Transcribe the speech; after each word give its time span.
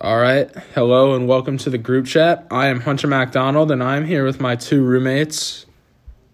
All 0.00 0.18
right. 0.18 0.50
Hello 0.74 1.14
and 1.14 1.28
welcome 1.28 1.56
to 1.58 1.70
the 1.70 1.78
group 1.78 2.06
chat. 2.06 2.48
I 2.50 2.66
am 2.66 2.80
Hunter 2.80 3.06
MacDonald 3.06 3.70
and 3.70 3.80
I'm 3.80 4.04
here 4.04 4.24
with 4.24 4.40
my 4.40 4.56
two 4.56 4.82
roommates. 4.82 5.66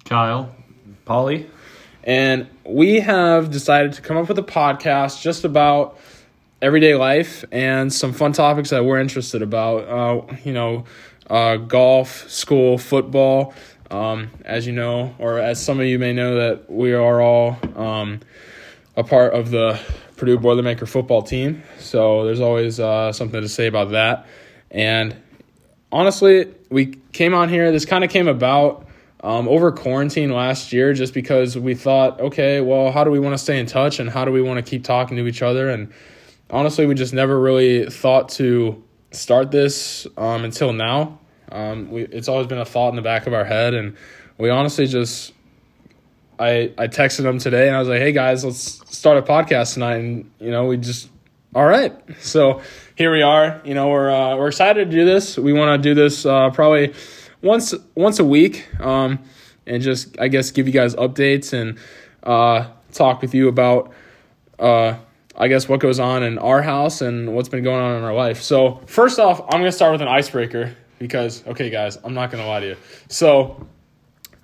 Kyle. 0.07 0.55
Polly. 1.05 1.47
And 2.03 2.49
we 2.65 3.01
have 3.01 3.51
decided 3.51 3.93
to 3.93 4.03
come 4.03 4.17
up 4.17 4.29
with 4.29 4.39
a 4.39 4.43
podcast 4.43 5.21
just 5.21 5.45
about 5.45 5.99
everyday 6.63 6.95
life 6.95 7.45
and 7.53 7.93
some 7.93 8.15
fun 8.15 8.33
topics 8.33 8.71
that 8.71 8.87
we're 8.87 8.99
interested 8.99 9.43
about. 9.43 9.87
Uh, 9.87 10.35
you 10.43 10.55
know, 10.55 10.87
uh, 11.29 11.57
golf, 11.57 12.31
school, 12.31 12.79
football. 12.79 13.53
Um, 13.91 14.31
as 14.47 14.67
you 14.67 14.73
know, 14.73 15.15
or 15.19 15.39
as 15.39 15.63
some 15.63 15.81
of 15.81 15.87
you 15.87 15.99
may 15.99 16.15
know, 16.15 16.37
that 16.37 16.71
we 16.71 16.95
are 16.95 17.21
all 17.21 17.59
um, 17.77 18.21
a 18.97 19.05
part 19.05 19.35
of 19.35 19.51
the 19.51 19.79
Purdue 20.21 20.39
Boilermaker 20.39 20.87
football 20.87 21.23
team. 21.23 21.63
So 21.79 22.27
there's 22.27 22.41
always 22.41 22.79
uh, 22.79 23.11
something 23.11 23.41
to 23.41 23.49
say 23.49 23.67
about 23.67 23.93
that. 23.93 24.27
And 24.71 25.17
honestly, 25.91 26.53
we 26.69 26.99
came 27.13 27.33
on 27.33 27.49
here. 27.49 27.73
This 27.73 27.87
kind 27.87 28.05
of 28.05 28.11
came 28.11 28.29
about 28.29 28.87
um, 29.23 29.49
over 29.49 29.73
quarantine 29.73 30.31
last 30.31 30.75
year 30.75 30.93
just 30.93 31.15
because 31.15 31.57
we 31.57 31.75
thought, 31.75 32.21
okay, 32.21 32.61
well, 32.61 32.93
how 32.93 33.03
do 33.03 33.11
we 33.11 33.19
want 33.19 33.33
to 33.33 33.39
stay 33.39 33.59
in 33.59 33.65
touch 33.65 33.99
and 33.99 34.11
how 34.11 34.27
do 34.27 34.31
we 34.31 34.43
want 34.43 34.63
to 34.63 34.71
keep 34.71 34.85
talking 34.85 35.17
to 35.17 35.27
each 35.27 35.41
other? 35.41 35.71
And 35.71 35.91
honestly, 36.51 36.85
we 36.85 36.95
just 36.95 37.15
never 37.15 37.41
really 37.41 37.87
thought 37.87 38.29
to 38.31 38.85
start 39.13 39.51
this 39.51 40.07
um, 40.19 40.45
until 40.45 40.75
now. 40.75 41.19
Um, 41.51 41.91
we, 41.91 42.03
it's 42.03 42.29
always 42.29 42.47
been 42.47 42.59
a 42.59 42.67
thought 42.67 42.91
in 42.91 42.97
the 42.97 43.03
back 43.03 43.27
of 43.27 43.33
our 43.33 43.47
head, 43.47 43.73
and 43.73 43.97
we 44.37 44.51
honestly 44.51 44.87
just 44.87 45.33
I 46.39 46.73
I 46.79 46.89
texted 46.89 47.23
them 47.23 47.39
today 47.39 47.67
and 47.67 47.75
I 47.75 47.81
was 47.81 47.89
like, 47.89 48.01
"Hey 48.01 48.13
guys, 48.13 48.45
let's 48.45 48.80
start 49.01 49.19
a 49.19 49.23
podcast 49.23 49.75
tonight." 49.75 49.97
And 49.97 50.31
you 50.39 50.51
know, 50.51 50.67
we 50.67 50.77
just 50.77 51.09
all 51.55 51.67
right. 51.67 51.93
So 52.21 52.63
here 52.95 53.11
we 53.11 53.23
are. 53.23 53.61
You 53.65 53.75
know, 53.75 53.89
we're 53.89 54.11
uh, 54.11 54.37
we're 54.37 54.49
excited 54.49 54.91
to 54.91 54.97
do 54.97 55.05
this. 55.05 55.37
We 55.37 55.53
want 55.53 55.83
to 55.83 55.89
do 55.89 55.95
this 55.95 56.25
uh, 56.25 56.51
probably 56.51 56.95
once 57.43 57.75
once 57.95 58.19
a 58.21 58.25
week, 58.25 58.69
um, 58.81 59.19
and 59.67 59.83
just 59.83 60.21
I 60.21 60.29
guess 60.29 60.51
give 60.51 60.67
you 60.67 60.73
guys 60.73 60.95
updates 60.95 61.53
and 61.53 61.79
uh, 62.23 62.69
talk 62.93 63.23
with 63.23 63.35
you 63.35 63.49
about 63.49 63.93
uh, 64.59 64.95
I 65.35 65.49
guess 65.49 65.69
what 65.69 65.81
goes 65.81 65.99
on 65.99 66.23
in 66.23 66.39
our 66.39 66.63
house 66.63 67.01
and 67.01 67.35
what's 67.35 67.49
been 67.49 67.65
going 67.65 67.83
on 67.83 67.97
in 67.97 68.05
our 68.05 68.15
life. 68.15 68.43
So 68.43 68.81
first 68.87 69.19
off, 69.19 69.41
I'm 69.41 69.61
gonna 69.61 69.73
start 69.73 69.93
with 69.93 70.03
an 70.03 70.09
icebreaker 70.09 70.77
because 70.99 71.45
okay, 71.49 71.71
guys, 71.71 71.99
I'm 72.05 72.15
not 72.15 72.31
gonna 72.31 72.47
lie 72.47 72.61
to 72.61 72.67
you. 72.67 72.77
So 73.09 73.67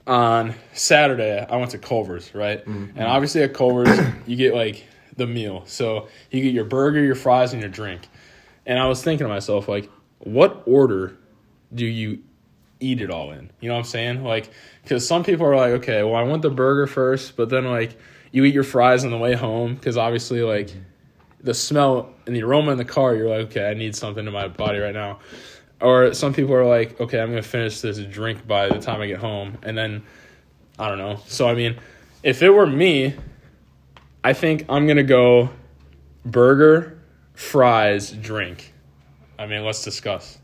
on 0.06 0.54
Saturday, 0.72 1.44
I 1.48 1.56
went 1.56 1.72
to 1.72 1.78
Culver's, 1.78 2.34
right? 2.34 2.60
Mm-hmm. 2.60 2.98
And 2.98 3.06
obviously 3.06 3.42
at 3.42 3.54
Culver's, 3.54 3.98
you 4.26 4.36
get 4.36 4.54
like 4.54 4.86
the 5.16 5.26
meal. 5.26 5.64
So 5.66 6.08
you 6.30 6.42
get 6.42 6.52
your 6.52 6.64
burger, 6.64 7.02
your 7.02 7.14
fries, 7.14 7.52
and 7.52 7.60
your 7.60 7.70
drink. 7.70 8.08
And 8.66 8.78
I 8.78 8.86
was 8.86 9.02
thinking 9.02 9.26
to 9.26 9.32
myself, 9.32 9.68
like, 9.68 9.90
what 10.18 10.62
order 10.66 11.16
do 11.74 11.86
you 11.86 12.22
eat 12.80 13.00
it 13.00 13.10
all 13.10 13.32
in? 13.32 13.50
You 13.60 13.68
know 13.68 13.74
what 13.74 13.80
I'm 13.80 13.86
saying? 13.86 14.24
Like, 14.24 14.50
because 14.82 15.06
some 15.06 15.24
people 15.24 15.46
are 15.46 15.56
like, 15.56 15.72
okay, 15.72 16.02
well, 16.02 16.16
I 16.16 16.22
want 16.22 16.42
the 16.42 16.50
burger 16.50 16.86
first, 16.86 17.36
but 17.36 17.48
then 17.48 17.64
like 17.64 17.98
you 18.32 18.44
eat 18.44 18.54
your 18.54 18.64
fries 18.64 19.04
on 19.04 19.10
the 19.10 19.18
way 19.18 19.34
home 19.34 19.74
because 19.74 19.96
obviously 19.96 20.42
like 20.42 20.74
the 21.40 21.54
smell 21.54 22.12
and 22.26 22.34
the 22.34 22.42
aroma 22.42 22.72
in 22.72 22.78
the 22.78 22.84
car, 22.84 23.14
you're 23.14 23.28
like, 23.28 23.46
okay, 23.46 23.70
I 23.70 23.74
need 23.74 23.94
something 23.94 24.26
in 24.26 24.32
my 24.32 24.48
body 24.48 24.78
right 24.78 24.94
now. 24.94 25.20
Or 25.80 26.14
some 26.14 26.32
people 26.32 26.54
are 26.54 26.64
like, 26.64 27.00
okay, 27.00 27.20
I'm 27.20 27.28
gonna 27.28 27.42
finish 27.42 27.80
this 27.80 27.98
drink 27.98 28.46
by 28.46 28.68
the 28.68 28.78
time 28.78 29.00
I 29.00 29.06
get 29.06 29.18
home, 29.18 29.58
and 29.62 29.76
then 29.76 30.02
I 30.78 30.88
don't 30.88 30.98
know. 30.98 31.20
So 31.26 31.48
I 31.48 31.54
mean, 31.54 31.78
if 32.22 32.42
it 32.42 32.50
were 32.50 32.66
me, 32.66 33.14
I 34.24 34.32
think 34.32 34.64
I'm 34.68 34.86
gonna 34.86 35.02
go 35.02 35.50
burger, 36.24 36.98
fries, 37.34 38.10
drink. 38.10 38.72
I 39.38 39.46
mean, 39.46 39.64
let's 39.64 39.84
discuss. 39.84 40.38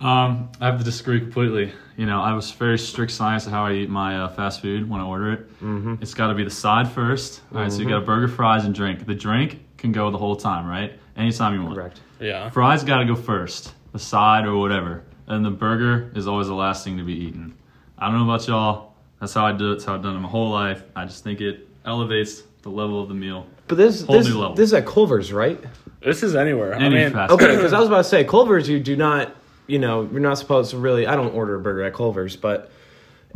Um, 0.00 0.50
I 0.60 0.66
have 0.66 0.78
to 0.78 0.84
disagree 0.84 1.20
completely. 1.20 1.72
You 1.96 2.04
know, 2.04 2.20
I 2.20 2.34
was 2.34 2.50
very 2.50 2.78
strict 2.78 3.12
science 3.12 3.46
of 3.46 3.52
how 3.52 3.64
I 3.64 3.72
eat 3.72 3.88
my 3.88 4.18
uh, 4.18 4.28
fast 4.28 4.60
food 4.60 4.88
when 4.88 5.00
I 5.00 5.04
order 5.04 5.32
it. 5.32 5.60
Mm-hmm. 5.62 5.94
It's 6.02 6.12
got 6.12 6.28
to 6.28 6.34
be 6.34 6.44
the 6.44 6.50
side 6.50 6.86
1st 6.86 6.94
All 6.94 7.58
right, 7.58 7.68
mm-hmm. 7.68 7.70
so 7.70 7.82
you 7.82 7.88
got 7.88 8.02
a 8.02 8.04
burger, 8.04 8.28
fries, 8.28 8.66
and 8.66 8.74
drink. 8.74 9.06
The 9.06 9.14
drink 9.14 9.64
can 9.78 9.92
go 9.92 10.10
the 10.10 10.18
whole 10.18 10.36
time, 10.36 10.66
right? 10.66 10.98
Anytime 11.16 11.54
you 11.54 11.62
want. 11.62 11.76
Correct. 11.76 12.00
Yeah. 12.20 12.50
Fries 12.50 12.84
got 12.84 12.98
to 12.98 13.06
go 13.06 13.14
first 13.14 13.72
the 13.96 14.04
side 14.04 14.46
or 14.46 14.56
whatever. 14.56 15.02
And 15.26 15.44
the 15.44 15.50
burger 15.50 16.12
is 16.14 16.28
always 16.28 16.46
the 16.46 16.54
last 16.54 16.84
thing 16.84 16.98
to 16.98 17.04
be 17.04 17.14
eaten. 17.14 17.56
I 17.98 18.08
don't 18.08 18.18
know 18.18 18.32
about 18.32 18.46
y'all. 18.46 18.92
That's 19.20 19.32
how 19.32 19.46
I 19.46 19.52
do 19.52 19.72
it. 19.72 19.74
That's 19.76 19.84
how 19.86 19.94
I've 19.94 20.02
done 20.02 20.16
it 20.16 20.20
my 20.20 20.28
whole 20.28 20.50
life. 20.50 20.82
I 20.94 21.06
just 21.06 21.24
think 21.24 21.40
it 21.40 21.66
elevates 21.84 22.42
the 22.62 22.68
level 22.68 23.02
of 23.02 23.08
the 23.08 23.14
meal. 23.14 23.46
But 23.68 23.78
this 23.78 24.02
Whole 24.02 24.16
this, 24.16 24.28
this 24.56 24.70
is 24.70 24.74
at 24.74 24.86
Culver's, 24.86 25.32
right? 25.32 25.58
This 26.04 26.22
is 26.22 26.36
anywhere. 26.36 26.74
Any 26.74 26.84
I 26.84 27.04
mean, 27.04 27.12
fast 27.12 27.32
okay, 27.32 27.56
because 27.56 27.72
I 27.72 27.78
was 27.78 27.88
about 27.88 27.98
to 27.98 28.04
say 28.04 28.22
Culver's. 28.24 28.68
You 28.68 28.78
do 28.78 28.96
not, 28.96 29.34
you 29.66 29.78
know, 29.78 30.02
you're 30.02 30.20
not 30.20 30.38
supposed 30.38 30.70
to 30.72 30.78
really. 30.78 31.06
I 31.06 31.16
don't 31.16 31.34
order 31.34 31.56
a 31.56 31.60
burger 31.60 31.82
at 31.82 31.94
Culver's, 31.94 32.36
but 32.36 32.70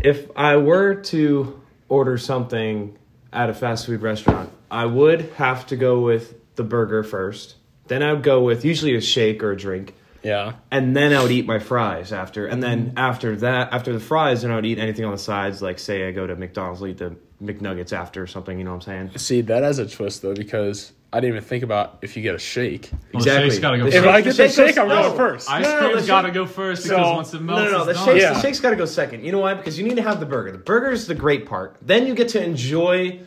if 0.05 0.31
I 0.37 0.57
were 0.57 0.95
to 0.95 1.61
order 1.89 2.19
something 2.19 2.97
at 3.33 3.51
a 3.51 3.55
fast 3.55 3.87
food 3.87 4.03
restaurant, 4.03 4.51
I 4.71 4.85
would 4.85 5.23
have 5.37 5.67
to 5.69 5.77
go 5.77 6.01
with 6.01 6.35
the 6.55 6.63
burger 6.63 7.03
first. 7.03 7.57
Then 7.89 8.03
I 8.03 8.13
would 8.13 8.23
go 8.23 8.43
with 8.43 8.65
usually 8.65 8.95
a 8.95 9.01
shake 9.01 9.43
or 9.43 9.53
a 9.53 9.57
drink. 9.57 9.95
Yeah. 10.23 10.55
And 10.71 10.97
then 10.97 11.13
I 11.13 11.23
would 11.23 11.33
eat 11.33 11.47
my 11.47 11.59
fries 11.59 12.13
after. 12.13 12.47
And 12.47 12.63
then 12.63 12.95
after 12.97 13.37
that, 13.37 13.73
after 13.73 13.93
the 13.93 14.01
fries, 14.01 14.43
then 14.43 14.51
I 14.51 14.57
would 14.57 14.67
eat 14.67 14.79
anything 14.79 15.05
on 15.05 15.13
the 15.13 15.19
sides. 15.19 15.63
Like, 15.63 15.79
say, 15.79 16.09
I 16.09 16.13
go 16.13 16.27
to 16.27 16.37
McDonald's, 16.37 16.83
I'll 16.83 16.89
eat 16.89 16.99
the 16.99 17.17
McNuggets 17.43 17.93
after 17.93 18.23
or 18.23 18.27
something. 18.27 18.59
You 18.59 18.65
know 18.65 18.71
what 18.71 18.89
I'm 18.89 19.09
saying? 19.09 19.19
See, 19.19 19.41
that 19.43 19.63
has 19.63 19.79
a 19.79 19.89
twist, 19.89 20.23
though, 20.23 20.35
because 20.35 20.93
I 21.13 21.21
didn't 21.21 21.37
even 21.37 21.49
think 21.49 21.65
about 21.65 21.99
if 22.03 22.17
you 22.17 22.23
get 22.23 22.35
a 22.35 22.39
shake. 22.39 22.91
Well, 22.93 23.23
exactly. 23.23 23.49
The 23.49 23.51
shake's 23.51 23.61
gotta 23.61 23.79
go 23.79 23.87
if 23.87 23.95
first. 23.95 24.07
I 24.07 24.21
get 24.21 24.37
the, 24.37 24.43
the 24.43 24.49
shake, 24.49 24.79
I'm 24.79 24.89
no. 24.89 25.03
going 25.03 25.17
first. 25.17 25.51
Ice 25.51 25.67
cream's 25.67 25.95
no, 25.95 26.01
no, 26.01 26.07
gotta 26.07 26.31
go 26.31 26.47
first 26.47 26.85
because 26.85 27.05
so, 27.05 27.15
once 27.15 27.35
it 27.35 27.43
melts, 27.43 27.65
no, 27.65 27.71
no, 27.71 27.79
no. 27.79 27.85
The, 27.85 27.95
shake's, 27.95 28.23
yeah. 28.23 28.33
the 28.35 28.41
shake's 28.41 28.61
gotta 28.61 28.77
go 28.77 28.85
second. 28.85 29.25
You 29.25 29.33
know 29.33 29.41
why? 29.41 29.55
Because 29.55 29.79
you 29.79 29.85
need 29.85 29.97
to 29.97 30.03
have 30.03 30.21
the 30.21 30.27
burger. 30.27 30.53
The 30.53 30.59
burger 30.59 30.91
is 30.91 31.07
the 31.09 31.17
great 31.17 31.47
part. 31.47 31.77
Then 31.83 32.07
you 32.07 32.15
get 32.15 32.29
to 32.31 32.43
enjoy 32.43 33.21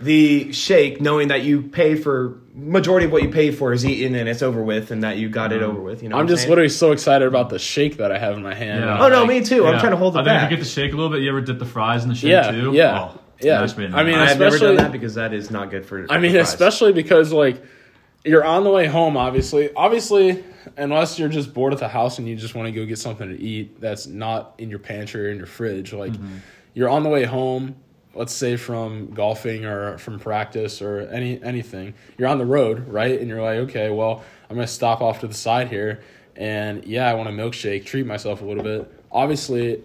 the 0.00 0.52
shake 0.52 1.00
knowing 1.00 1.28
that 1.28 1.42
you 1.42 1.62
pay 1.62 1.94
for 1.94 2.40
majority 2.54 3.06
of 3.06 3.12
what 3.12 3.22
you 3.22 3.28
pay 3.28 3.50
for 3.50 3.72
is 3.72 3.84
eaten 3.84 4.14
and 4.14 4.28
it's 4.28 4.42
over 4.42 4.62
with 4.62 4.90
and 4.90 5.02
that 5.02 5.18
you 5.18 5.28
got 5.28 5.52
it 5.52 5.62
over 5.62 5.80
with 5.80 6.02
you 6.02 6.08
know 6.08 6.16
i'm 6.16 6.28
just 6.28 6.42
saying? 6.42 6.50
literally 6.50 6.68
so 6.68 6.92
excited 6.92 7.26
about 7.26 7.48
the 7.48 7.58
shake 7.58 7.96
that 7.96 8.12
i 8.12 8.18
have 8.18 8.36
in 8.36 8.42
my 8.42 8.54
hand. 8.54 8.84
Yeah. 8.84 9.04
oh 9.04 9.08
no 9.08 9.26
me 9.26 9.42
too. 9.42 9.62
Yeah. 9.62 9.70
i'm 9.70 9.80
trying 9.80 9.92
to 9.92 9.96
hold 9.96 10.16
it 10.16 10.20
I 10.20 10.24
back. 10.24 10.40
think 10.40 10.50
you 10.50 10.56
get 10.56 10.62
the 10.64 10.68
shake 10.68 10.92
a 10.92 10.96
little 10.96 11.10
bit 11.10 11.22
you 11.22 11.28
ever 11.28 11.40
dip 11.40 11.58
the 11.58 11.66
fries 11.66 12.02
in 12.02 12.08
the 12.08 12.14
shake 12.14 12.30
yeah, 12.30 12.50
too? 12.50 12.72
yeah. 12.72 13.10
Oh, 13.12 13.20
yeah. 13.40 13.60
i 13.60 14.02
mean 14.02 14.14
i've 14.14 14.38
never 14.38 14.58
done 14.58 14.76
that 14.76 14.92
because 14.92 15.14
that 15.14 15.32
is 15.32 15.50
not 15.50 15.70
good 15.70 15.84
for 15.86 16.06
i 16.10 16.18
mean 16.18 16.36
especially 16.36 16.92
because 16.92 17.32
like 17.32 17.62
you're 18.24 18.44
on 18.44 18.64
the 18.64 18.70
way 18.70 18.86
home 18.86 19.16
obviously. 19.16 19.72
Obviously 19.74 20.42
unless 20.78 21.18
you're 21.18 21.28
just 21.28 21.52
bored 21.52 21.74
at 21.74 21.78
the 21.78 21.88
house 21.88 22.18
and 22.18 22.26
you 22.26 22.36
just 22.36 22.54
want 22.54 22.66
to 22.66 22.72
go 22.72 22.86
get 22.86 22.98
something 22.98 23.28
to 23.28 23.38
eat 23.38 23.80
that's 23.80 24.06
not 24.06 24.54
in 24.58 24.70
your 24.70 24.78
pantry 24.78 25.26
or 25.26 25.30
in 25.30 25.36
your 25.36 25.46
fridge 25.46 25.92
like 25.92 26.12
mm-hmm. 26.12 26.36
you're 26.72 26.88
on 26.88 27.02
the 27.02 27.08
way 27.08 27.24
home 27.24 27.76
let's 28.14 28.32
say 28.32 28.56
from 28.56 29.12
golfing 29.12 29.64
or 29.64 29.98
from 29.98 30.18
practice 30.18 30.80
or 30.80 31.00
any 31.12 31.42
anything 31.42 31.94
you're 32.16 32.28
on 32.28 32.38
the 32.38 32.46
road 32.46 32.88
right? 32.88 33.18
And 33.18 33.28
you're 33.28 33.42
like 33.42 33.58
okay 33.70 33.90
well 33.90 34.22
i'm 34.48 34.56
going 34.56 34.66
to 34.66 34.72
stop 34.72 35.00
off 35.00 35.20
to 35.20 35.26
the 35.26 35.34
side 35.34 35.68
here 35.68 36.02
and 36.36 36.84
yeah 36.84 37.08
i 37.08 37.14
want 37.14 37.28
a 37.28 37.32
milkshake 37.32 37.84
treat 37.84 38.06
myself 38.06 38.40
a 38.42 38.44
little 38.44 38.62
bit. 38.62 38.90
Obviously 39.10 39.82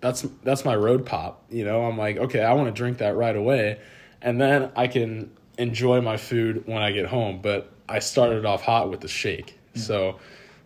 that's 0.00 0.22
that's 0.42 0.64
my 0.64 0.74
road 0.74 1.06
pop 1.06 1.44
you 1.50 1.64
know? 1.64 1.84
I'm 1.84 1.98
like 1.98 2.16
okay 2.16 2.42
i 2.42 2.52
want 2.54 2.68
to 2.68 2.72
drink 2.72 2.98
that 2.98 3.16
right 3.16 3.36
away. 3.36 3.80
And 4.20 4.40
then 4.40 4.70
i 4.76 4.86
can 4.86 5.30
enjoy 5.58 6.00
my 6.00 6.16
food 6.16 6.64
when 6.66 6.82
i 6.82 6.92
get 6.92 7.06
home 7.06 7.40
but 7.42 7.70
i 7.88 7.98
started 7.98 8.44
off 8.44 8.62
hot 8.62 8.90
with 8.90 9.00
the 9.00 9.08
shake. 9.08 9.58
Hmm. 9.74 9.80
So 9.80 10.18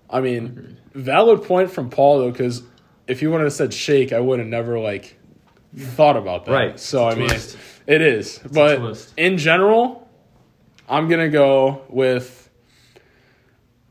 i 0.09 0.21
mean 0.21 0.78
valid 0.94 1.43
point 1.43 1.71
from 1.71 1.91
paul 1.91 2.21
though 2.21 2.31
because 2.31 2.62
if 3.06 3.22
you 3.22 3.31
would 3.31 3.41
have 3.41 3.53
said 3.53 3.72
shake 3.72 4.12
i 4.12 4.21
would 4.21 4.38
have 4.38 4.48
never 4.48 4.78
like 4.78 5.16
thought 5.75 6.16
about 6.16 6.44
that. 6.47 6.53
Right. 6.53 6.81
So 6.81 7.09
I 7.09 7.15
mean, 7.15 7.31
it 7.31 8.03
is. 8.03 8.41
It's 8.44 8.53
but 8.53 9.12
in 9.16 9.38
general, 9.38 10.09
I'm 10.88 11.09
gonna 11.09 11.28
go 11.28 11.82
with. 11.88 12.44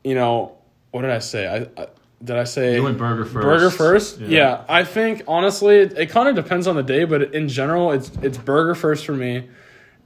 You 0.04 0.14
know, 0.14 0.56
what 0.92 1.02
did 1.02 1.10
I 1.10 1.18
say? 1.18 1.48
I, 1.48 1.82
I 1.82 1.88
did 2.22 2.36
I 2.36 2.44
say 2.44 2.74
you 2.76 2.82
went 2.82 2.98
burger 2.98 3.24
first? 3.24 3.44
Burger 3.44 3.70
first. 3.70 4.20
Yeah. 4.20 4.28
yeah 4.28 4.64
I 4.68 4.84
think 4.84 5.22
honestly, 5.28 5.76
it, 5.76 5.98
it 5.98 6.06
kind 6.10 6.28
of 6.28 6.34
depends 6.34 6.66
on 6.66 6.76
the 6.76 6.82
day, 6.82 7.04
but 7.04 7.34
in 7.34 7.48
general, 7.48 7.92
it's 7.92 8.10
it's 8.22 8.38
burger 8.38 8.74
first 8.74 9.04
for 9.04 9.12
me, 9.12 9.48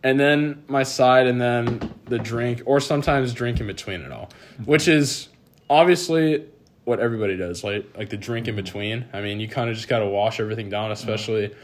and 0.03 0.19
then 0.19 0.65
my 0.67 0.83
side, 0.83 1.27
and 1.27 1.41
then 1.41 1.95
the 2.07 2.19
drink, 2.19 2.63
or 2.67 2.81
sometimes 2.81 3.33
drink 3.33 3.61
in 3.61 3.67
between 3.67 4.01
it 4.01 4.11
all, 4.11 4.31
which 4.65 4.89
is 4.89 5.29
obviously 5.69 6.47
what 6.91 6.99
everybody 6.99 7.37
does, 7.37 7.63
like 7.63 7.87
like 7.97 8.11
the 8.11 8.17
drink 8.17 8.49
in 8.49 8.57
mm-hmm. 8.57 8.65
between. 8.65 9.07
I 9.13 9.21
mean, 9.21 9.39
you 9.39 9.49
kind 9.49 9.71
of 9.71 9.77
just 9.77 9.89
got 9.89 10.01
to 10.01 10.07
wash 10.07 10.41
everything 10.41 10.69
down, 10.69 10.87
mm-hmm. 10.87 10.93
especially 10.93 11.43
yeah. 11.43 11.55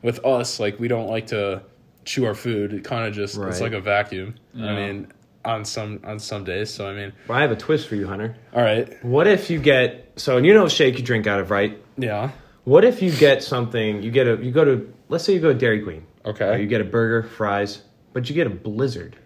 with 0.00 0.24
us. 0.24 0.60
Like 0.60 0.78
we 0.78 0.86
don't 0.86 1.08
like 1.08 1.26
to 1.28 1.62
chew 2.04 2.24
our 2.24 2.34
food. 2.34 2.72
It 2.72 2.84
kind 2.84 3.06
of 3.06 3.12
just 3.12 3.36
right. 3.36 3.48
it's 3.48 3.60
like 3.60 3.72
a 3.72 3.80
vacuum. 3.80 4.36
Yeah. 4.54 4.70
I 4.70 4.74
mean, 4.74 5.12
on 5.44 5.64
some 5.64 6.00
on 6.04 6.20
some 6.20 6.44
days. 6.44 6.72
So 6.72 6.88
I 6.88 6.94
mean, 6.94 7.12
well, 7.26 7.36
I 7.36 7.42
have 7.42 7.50
a 7.50 7.56
twist 7.56 7.88
for 7.88 7.96
you, 7.96 8.06
Hunter. 8.06 8.36
All 8.54 8.62
right. 8.62 9.04
What 9.04 9.26
if 9.26 9.50
you 9.50 9.58
get 9.58 10.12
so 10.14 10.36
and 10.36 10.46
you 10.46 10.54
know 10.54 10.68
shake 10.68 10.96
you 10.98 11.04
drink 11.04 11.26
out 11.26 11.40
of 11.40 11.50
right? 11.50 11.82
Yeah. 11.98 12.30
What 12.62 12.84
if 12.84 13.02
you 13.02 13.10
get 13.10 13.42
something? 13.42 14.02
You 14.02 14.12
get 14.12 14.28
a 14.28 14.36
you 14.36 14.52
go 14.52 14.64
to 14.64 14.94
let's 15.08 15.24
say 15.24 15.34
you 15.34 15.40
go 15.40 15.52
to 15.52 15.58
Dairy 15.58 15.82
Queen. 15.82 16.06
Okay. 16.24 16.60
you 16.60 16.66
get 16.66 16.80
a 16.80 16.84
burger, 16.84 17.28
fries, 17.28 17.82
but 18.12 18.28
you 18.28 18.34
get 18.34 18.46
a 18.46 18.50
Blizzard. 18.50 19.16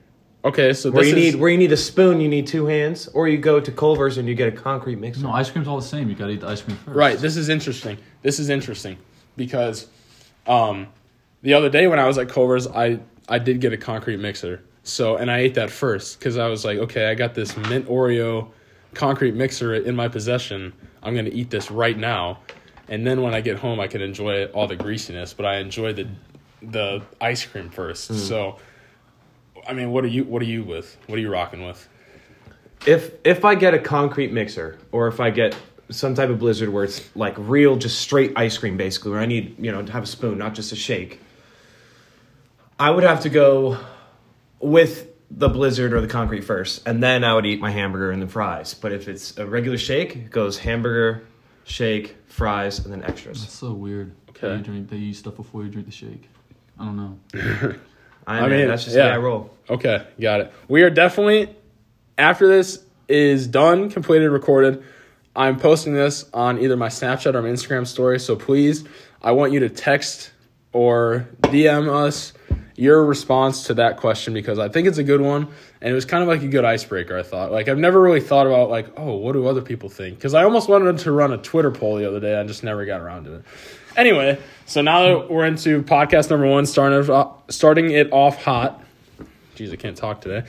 Okay, 0.43 0.73
so 0.73 0.91
Where 0.91 1.05
this 1.05 1.13
you 1.13 1.19
is, 1.19 1.35
need 1.35 1.41
where 1.41 1.51
you 1.51 1.59
need 1.59 1.73
a 1.73 1.77
spoon, 1.77 2.21
you 2.21 2.29
need 2.29 2.47
two 2.47 2.65
hands, 2.65 3.09
or 3.09 3.29
you 3.29 3.37
go 3.37 3.61
to 3.61 3.71
Culver's 3.71 4.17
and 4.17 4.27
you 4.27 4.35
get 4.35 4.49
a 4.49 4.57
concrete 4.57 4.97
mixer. 4.99 5.23
No, 5.23 5.33
ice 5.33 5.51
cream's 5.51 5.69
all 5.69 5.77
the 5.77 5.87
same. 5.87 6.09
You 6.09 6.15
gotta 6.15 6.33
eat 6.33 6.41
the 6.41 6.49
ice 6.49 6.63
cream 6.63 6.77
first. 6.79 6.97
Right. 6.97 7.19
This 7.19 7.37
is 7.37 7.51
interesting. 7.51 7.99
This 8.23 8.39
is 8.39 8.49
interesting 8.49 8.97
because 9.37 9.89
um, 10.47 10.89
the 11.43 11.53
other 11.55 11.69
day 11.69 11.87
when 11.89 11.99
I 11.99 12.07
was 12.07 12.17
at 12.17 12.29
Culver's, 12.29 12.67
I 12.67 13.01
I 13.29 13.39
did 13.39 13.61
get 13.61 13.73
a 13.73 13.77
concrete 13.77 14.17
mixer. 14.17 14.63
So 14.83 15.17
and 15.17 15.31
I 15.31 15.41
ate 15.41 15.55
that 15.55 15.71
first 15.71 16.19
because 16.19 16.39
I 16.39 16.49
was 16.49 16.65
like, 16.65 16.79
okay, 16.79 17.07
I 17.11 17.15
got 17.15 17.35
this 17.35 17.55
mint 17.57 17.87
Oreo 17.87 18.49
concrete 18.95 19.35
mixer 19.35 19.75
in 19.75 19.95
my 19.95 20.09
possession. 20.09 20.73
I'm 21.03 21.15
gonna 21.15 21.31
eat 21.31 21.51
this 21.51 21.71
right 21.71 21.97
now, 21.99 22.39
and 22.89 23.07
then 23.07 23.21
when 23.21 23.35
I 23.35 23.43
get 23.43 23.59
home, 23.59 23.79
I 23.79 23.89
can 23.89 24.01
enjoy 24.01 24.47
all 24.47 24.67
the 24.67 24.77
greasiness. 24.77 25.35
But 25.35 25.45
I 25.45 25.57
enjoy 25.59 25.93
the 25.93 26.09
the 26.63 27.03
ice 27.21 27.45
cream 27.45 27.71
first. 27.71 28.15
So, 28.15 28.59
I 29.67 29.73
mean, 29.73 29.91
what 29.91 30.05
are 30.05 30.09
you 30.09 30.25
what 30.25 30.43
are 30.43 30.47
you 30.47 30.65
with? 30.65 30.97
What 31.07 31.19
are 31.19 31.23
you 31.23 31.31
rocking 31.31 31.65
with? 31.65 31.89
If 32.87 33.13
if 33.25 33.45
I 33.45 33.55
get 33.55 33.75
a 33.75 33.79
concrete 33.79 34.33
mixer, 34.33 34.79
or 34.93 35.09
if 35.09 35.21
I 35.21 35.31
get 35.31 35.57
some 35.91 36.15
type 36.15 36.31
of 36.31 36.39
blizzard 36.39 36.69
where 36.69 36.85
it's 36.85 37.15
like 37.17 37.35
real, 37.37 37.77
just 37.77 38.01
straight 38.01 38.33
ice 38.37 38.57
cream, 38.57 38.77
basically, 38.77 39.13
where 39.13 39.21
I 39.21 39.27
need 39.27 39.57
you 39.59 39.73
know 39.73 39.83
to 39.83 39.93
have 39.93 40.05
a 40.05 40.07
spoon, 40.07 40.39
not 40.39 40.55
just 40.55 40.73
a 40.73 40.77
shake, 40.77 41.21
I 42.79 42.91
would 42.91 43.05
have 43.05 43.21
to 43.23 43.29
go 43.29 43.79
with 44.61 45.09
the 45.31 45.49
blizzard 45.49 45.93
or 45.93 46.01
the 46.01 46.09
concrete 46.09 46.43
first, 46.43 46.87
and 46.87 47.03
then 47.03 47.23
I 47.23 47.35
would 47.35 47.47
eat 47.47 47.61
my 47.61 47.71
hamburger 47.71 48.11
and 48.11 48.21
the 48.21 48.27
fries. 48.27 48.75
But 48.75 48.93
if 48.93 49.09
it's 49.09 49.37
a 49.39 49.47
regular 49.47 49.79
shake, 49.79 50.17
it 50.17 50.31
goes 50.31 50.59
hamburger, 50.59 51.27
shake, 51.65 52.17
fries, 52.27 52.81
and 52.81 52.93
then 52.93 53.05
extras. 53.05 53.41
That's 53.41 53.53
so 53.53 53.73
weird. 53.73 54.13
Okay. 54.31 54.49
That 54.49 54.59
you 54.59 54.65
drink, 54.65 54.91
they 54.91 54.97
eat 54.97 55.17
stuff 55.17 55.37
before 55.37 55.63
you 55.65 55.71
drink 55.71 55.87
the 55.87 55.93
shake. 55.93 56.29
I 56.79 56.85
don't 56.85 56.97
know. 56.97 57.75
I, 58.31 58.39
I 58.39 58.49
mean, 58.49 58.59
mean, 58.59 58.69
that's 58.69 58.85
just 58.85 58.97
yeah. 58.97 59.09
the 59.09 59.15
I 59.15 59.19
roll. 59.19 59.51
Okay, 59.69 60.07
got 60.21 60.41
it. 60.41 60.53
We 60.69 60.83
are 60.83 60.91
definitely 60.91 61.55
after 62.17 62.47
this 62.47 62.85
is 63.09 63.47
done, 63.47 63.91
completed, 63.91 64.31
recorded. 64.31 64.85
I'm 65.35 65.59
posting 65.59 65.95
this 65.95 66.27
on 66.33 66.61
either 66.61 66.77
my 66.77 66.89
Snapchat 66.89 67.35
or 67.35 67.43
my 67.43 67.49
Instagram 67.49 67.87
story. 67.87 68.21
So 68.21 68.37
please, 68.37 68.85
I 69.23 69.33
want 69.33 69.53
you 69.53 69.61
to 69.61 69.69
text 69.69 70.33
or 70.73 71.29
DM 71.43 71.89
us 71.89 72.33
your 72.77 73.05
response 73.05 73.65
to 73.65 73.75
that 73.75 73.97
question 73.99 74.33
because 74.33 74.59
I 74.59 74.69
think 74.69 74.89
it's 74.89 74.99
a 74.99 75.05
good 75.05 75.21
one 75.21 75.49
and 75.81 75.91
it 75.91 75.95
was 75.95 76.05
kind 76.05 76.23
of 76.23 76.29
like 76.29 76.43
a 76.43 76.49
good 76.49 76.65
icebreaker. 76.65 77.19
I 77.19 77.23
thought 77.23 77.53
like 77.53 77.69
I've 77.69 77.79
never 77.79 78.01
really 78.01 78.21
thought 78.21 78.47
about 78.47 78.71
like 78.71 78.89
oh 78.97 79.17
what 79.17 79.33
do 79.33 79.47
other 79.47 79.61
people 79.61 79.89
think 79.89 80.17
because 80.17 80.35
I 80.35 80.45
almost 80.45 80.69
wanted 80.69 80.99
to 80.99 81.13
run 81.13 81.33
a 81.33 81.39
Twitter 81.39 81.71
poll 81.71 81.97
the 81.97 82.09
other 82.09 82.21
day. 82.21 82.39
I 82.39 82.45
just 82.45 82.65
never 82.65 82.87
got 82.87 83.01
around 83.01 83.25
to 83.25 83.35
it. 83.35 83.45
Anyway, 83.97 84.39
so 84.67 84.83
now 84.83 85.03
that 85.03 85.31
we're 85.31 85.47
into 85.47 85.83
podcast 85.83 86.31
number 86.31 86.47
one, 86.47 86.67
starting 86.67 87.01
it 87.01 87.11
off, 87.11 87.43
starting 87.49 87.91
it 87.91 88.13
off 88.13 88.43
hot. 88.43 88.83
Jeez, 89.57 89.73
I 89.73 89.77
can't 89.77 89.97
talk 89.97 90.21
today. 90.21 90.47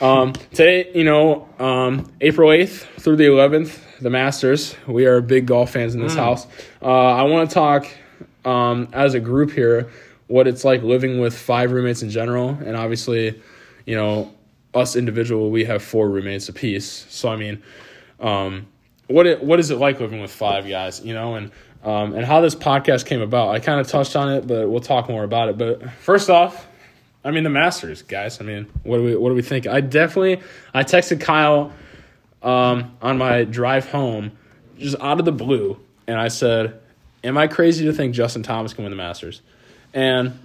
Um, 0.00 0.32
today, 0.32 0.90
you 0.94 1.04
know, 1.04 1.48
um, 1.58 2.10
April 2.20 2.48
8th 2.50 2.86
through 3.00 3.16
the 3.16 3.24
11th, 3.24 3.78
the 4.00 4.10
Masters. 4.10 4.74
We 4.86 5.06
are 5.06 5.20
big 5.20 5.46
golf 5.46 5.72
fans 5.72 5.94
in 5.94 6.00
this 6.00 6.14
house. 6.14 6.46
Uh, 6.80 6.86
I 6.86 7.22
want 7.24 7.48
to 7.48 7.54
talk 7.54 7.86
um, 8.44 8.88
as 8.92 9.14
a 9.14 9.20
group 9.20 9.52
here 9.52 9.90
what 10.26 10.46
it's 10.46 10.64
like 10.64 10.82
living 10.82 11.20
with 11.20 11.36
five 11.36 11.72
roommates 11.72 12.02
in 12.02 12.10
general. 12.10 12.50
And 12.50 12.76
obviously, 12.76 13.40
you 13.84 13.96
know, 13.96 14.32
us 14.72 14.96
individual, 14.96 15.50
we 15.50 15.64
have 15.64 15.82
four 15.82 16.08
roommates 16.08 16.48
apiece. 16.48 17.06
So, 17.10 17.28
I 17.28 17.36
mean, 17.36 17.62
um, 18.20 18.66
what 19.08 19.26
it, 19.26 19.42
what 19.42 19.58
is 19.58 19.70
it 19.70 19.76
like 19.76 19.98
living 19.98 20.20
with 20.20 20.30
five 20.30 20.68
guys, 20.68 21.04
you 21.04 21.14
know, 21.14 21.34
and 21.34 21.50
um, 21.84 22.14
and 22.14 22.24
how 22.24 22.40
this 22.40 22.54
podcast 22.54 23.06
came 23.06 23.20
about. 23.20 23.50
I 23.50 23.60
kind 23.60 23.80
of 23.80 23.88
touched 23.88 24.16
on 24.16 24.32
it, 24.32 24.46
but 24.46 24.68
we'll 24.68 24.80
talk 24.80 25.08
more 25.08 25.24
about 25.24 25.48
it. 25.48 25.58
But 25.58 25.90
first 26.02 26.28
off, 26.30 26.66
I 27.24 27.30
mean 27.30 27.44
the 27.44 27.50
Masters, 27.50 28.02
guys. 28.02 28.40
I 28.40 28.44
mean, 28.44 28.66
what 28.82 28.98
do 28.98 29.04
we 29.04 29.16
what 29.16 29.28
do 29.30 29.34
we 29.34 29.42
think? 29.42 29.66
I 29.66 29.80
definitely 29.80 30.40
I 30.74 30.84
texted 30.84 31.20
Kyle 31.20 31.72
um, 32.42 32.96
on 33.02 33.18
my 33.18 33.44
drive 33.44 33.88
home, 33.88 34.32
just 34.78 34.96
out 35.00 35.18
of 35.18 35.24
the 35.24 35.32
blue, 35.32 35.78
and 36.06 36.18
I 36.18 36.28
said, 36.28 36.80
"Am 37.24 37.36
I 37.36 37.46
crazy 37.46 37.84
to 37.86 37.92
think 37.92 38.14
Justin 38.14 38.42
Thomas 38.42 38.72
can 38.72 38.84
win 38.84 38.90
the 38.90 38.96
Masters?" 38.96 39.42
And 39.92 40.38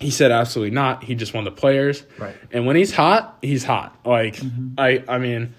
he 0.00 0.10
said, 0.10 0.30
"Absolutely 0.30 0.74
not. 0.74 1.02
He 1.02 1.14
just 1.16 1.34
won 1.34 1.44
the 1.44 1.50
Players, 1.50 2.04
Right. 2.18 2.36
And 2.52 2.66
when 2.66 2.76
he's 2.76 2.92
hot, 2.92 3.38
he's 3.42 3.64
hot. 3.64 3.96
Like 4.04 4.40
I 4.76 5.02
I 5.08 5.18
mean, 5.18 5.54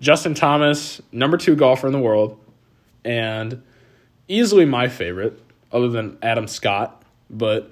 Justin 0.00 0.34
Thomas, 0.34 1.02
number 1.12 1.36
two 1.36 1.56
golfer 1.56 1.86
in 1.86 1.92
the 1.92 1.98
world, 1.98 2.40
and 3.04 3.62
easily 4.28 4.64
my 4.64 4.88
favorite, 4.88 5.40
other 5.72 5.88
than 5.88 6.18
Adam 6.22 6.46
Scott, 6.48 7.02
but." 7.30 7.70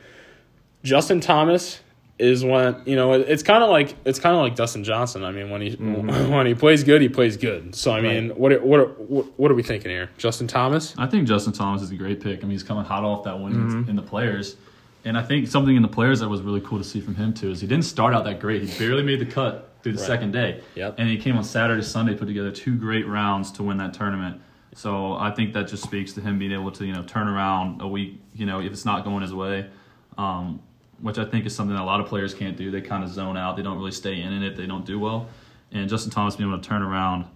Justin 0.84 1.20
Thomas 1.20 1.81
is 2.19 2.44
when 2.44 2.75
you 2.87 2.96
know 2.96 3.12
it- 3.12 3.26
it's 3.28 3.44
kind 3.44 3.62
of 3.62 3.70
like 3.70 3.94
it's 4.04 4.19
kind 4.19 4.34
of 4.34 4.43
like 4.43 4.56
Dustin 4.56 4.82
Johnson. 4.84 5.25
I 5.25 5.31
mean, 5.31 5.49
when 5.50 5.60
he 5.60 5.76
mm-hmm. 5.76 6.31
when 6.32 6.46
he 6.46 6.54
plays 6.54 6.82
good, 6.82 7.00
he 7.00 7.08
plays 7.08 7.37
good. 7.37 7.75
So 7.76 7.93
I 7.93 8.00
mean, 8.00 8.31
what 8.31 8.52
are- 8.52 8.60
what 8.60 8.81
are- 8.81 8.87
what 8.87 9.26
what 9.38 9.50
are 9.50 9.54
we 9.54 9.62
thinking 9.62 9.90
here? 9.93 10.10
Justin 10.19 10.49
Thomas? 10.49 10.94
I 10.99 11.06
think 11.06 11.28
Justin 11.28 11.52
Thomas 11.52 11.82
is 11.82 11.93
a 11.93 11.96
great 11.96 12.20
pick. 12.20 12.40
I 12.40 12.43
mean, 12.43 12.50
he's 12.50 12.64
coming 12.64 12.84
hot 12.84 13.05
off 13.05 13.22
that 13.25 13.38
win 13.38 13.52
in- 13.52 13.69
mm-hmm. 13.69 13.90
in 13.90 13.94
the 13.96 14.02
players. 14.02 14.56
And 15.05 15.16
I 15.16 15.22
think 15.22 15.46
something 15.48 15.75
in 15.76 15.82
the 15.82 15.88
players 15.88 16.19
that 16.20 16.28
was 16.28 16.43
really 16.43 16.60
cool 16.60 16.78
to 16.78 16.84
see 16.84 17.00
from 17.00 17.14
him 17.14 17.32
too 17.32 17.50
is 17.52 17.60
he 17.60 17.66
didn't 17.69 17.84
start 17.84 18.12
out 18.14 18.25
that 18.25 18.40
great. 18.40 18.62
He 18.62 18.76
barely 18.78 19.02
made 19.05 19.20
the 19.20 19.26
cut 19.26 19.69
through 19.82 19.93
the 19.93 19.98
Right. 19.98 20.06
second 20.06 20.32
day. 20.32 20.60
Yep. 20.75 20.96
And 20.98 21.08
he 21.08 21.16
came 21.19 21.37
on 21.37 21.44
Saturday, 21.44 21.82
Sunday, 21.82 22.14
put 22.14 22.26
together 22.26 22.50
two 22.50 22.75
great 22.76 23.06
rounds 23.06 23.50
to 23.52 23.62
win 23.62 23.76
that 23.78 23.94
tournament. 23.94 24.40
So 24.74 25.14
I 25.14 25.30
think 25.30 25.52
that 25.54 25.69
just 25.69 25.82
speaks 25.82 26.12
to 26.14 26.20
him 26.20 26.38
being 26.38 26.52
able 26.52 26.70
to, 26.72 26.86
you 26.86 26.92
know, 26.92 27.02
turn 27.02 27.28
around 27.28 27.82
a 27.82 27.88
week, 27.88 28.20
you 28.34 28.46
know, 28.46 28.60
if 28.60 28.72
it's 28.72 28.84
not 28.84 29.04
going 29.04 29.22
his 29.22 29.34
way. 29.34 29.69
Um, 30.16 30.62
which 31.00 31.19
I 31.19 31.24
think 31.24 31.46
is 31.46 31.54
something 31.54 31.74
that 31.74 31.82
a 31.82 31.84
lot 31.84 32.00
of 32.00 32.06
players 32.06 32.32
can't 32.32 32.56
do. 32.56 32.70
They 32.70 32.80
kind 32.80 33.02
of 33.02 33.10
zone 33.10 33.36
out. 33.36 33.56
They 33.56 33.62
don't 33.62 33.76
really 33.76 33.90
stay 33.90 34.20
in 34.20 34.42
it. 34.42 34.56
They 34.56 34.66
don't 34.66 34.86
do 34.86 35.00
well. 35.00 35.26
And 35.72 35.88
Justin 35.88 36.12
Thomas 36.12 36.36
being 36.36 36.48
able 36.48 36.60
to 36.60 36.69
turn 36.69 36.82
around 36.82 37.26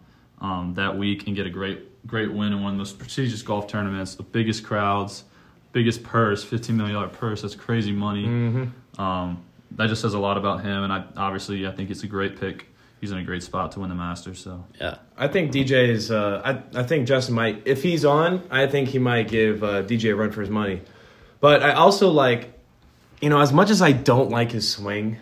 um, 0.40 0.74
that 0.74 0.96
week 0.96 1.26
and 1.26 1.34
get 1.34 1.46
a 1.46 1.50
great 1.50 2.06
great 2.06 2.32
win 2.32 2.52
in 2.52 2.62
one 2.62 2.72
of 2.72 2.74
the 2.74 2.78
most 2.78 2.98
prestigious 2.98 3.42
golf 3.42 3.66
tournaments, 3.66 4.14
the 4.14 4.22
biggest 4.22 4.62
crowds, 4.62 5.24
biggest 5.72 6.04
purse, 6.04 6.44
fifteen 6.44 6.76
million 6.76 6.94
dollar 6.94 7.08
purse. 7.08 7.42
That's 7.42 7.56
crazy 7.56 7.92
money. 7.92 8.26
Um, 8.98 9.42
that 9.72 9.88
just 9.88 10.00
says 10.00 10.14
a 10.14 10.18
lot 10.18 10.38
about 10.38 10.62
him. 10.62 10.84
And 10.84 10.92
I 10.92 11.04
obviously 11.16 11.66
I 11.66 11.72
think 11.72 11.90
it's 11.90 12.04
a 12.04 12.06
great 12.06 12.38
pick. 12.38 12.66
He's 13.06 13.12
in 13.12 13.18
a 13.18 13.22
great 13.22 13.44
spot 13.44 13.70
to 13.72 13.78
win 13.78 13.88
the 13.88 13.94
Masters. 13.94 14.40
So 14.40 14.64
Yeah, 14.80 14.98
I 15.16 15.28
think 15.28 15.52
DJ 15.52 15.90
is. 15.90 16.10
Uh, 16.10 16.42
I 16.44 16.80
I 16.80 16.82
think 16.82 17.06
Justin 17.06 17.36
might. 17.36 17.62
If 17.64 17.84
he's 17.84 18.04
on, 18.04 18.42
I 18.50 18.66
think 18.66 18.88
he 18.88 18.98
might 18.98 19.28
give 19.28 19.62
uh, 19.62 19.84
DJ 19.84 20.10
a 20.10 20.16
run 20.16 20.32
for 20.32 20.40
his 20.40 20.50
money. 20.50 20.80
But 21.38 21.62
I 21.62 21.74
also 21.74 22.10
like, 22.10 22.52
you 23.20 23.30
know, 23.30 23.40
as 23.40 23.52
much 23.52 23.70
as 23.70 23.80
I 23.80 23.92
don't 23.92 24.30
like 24.30 24.50
his 24.50 24.68
swing, 24.68 25.18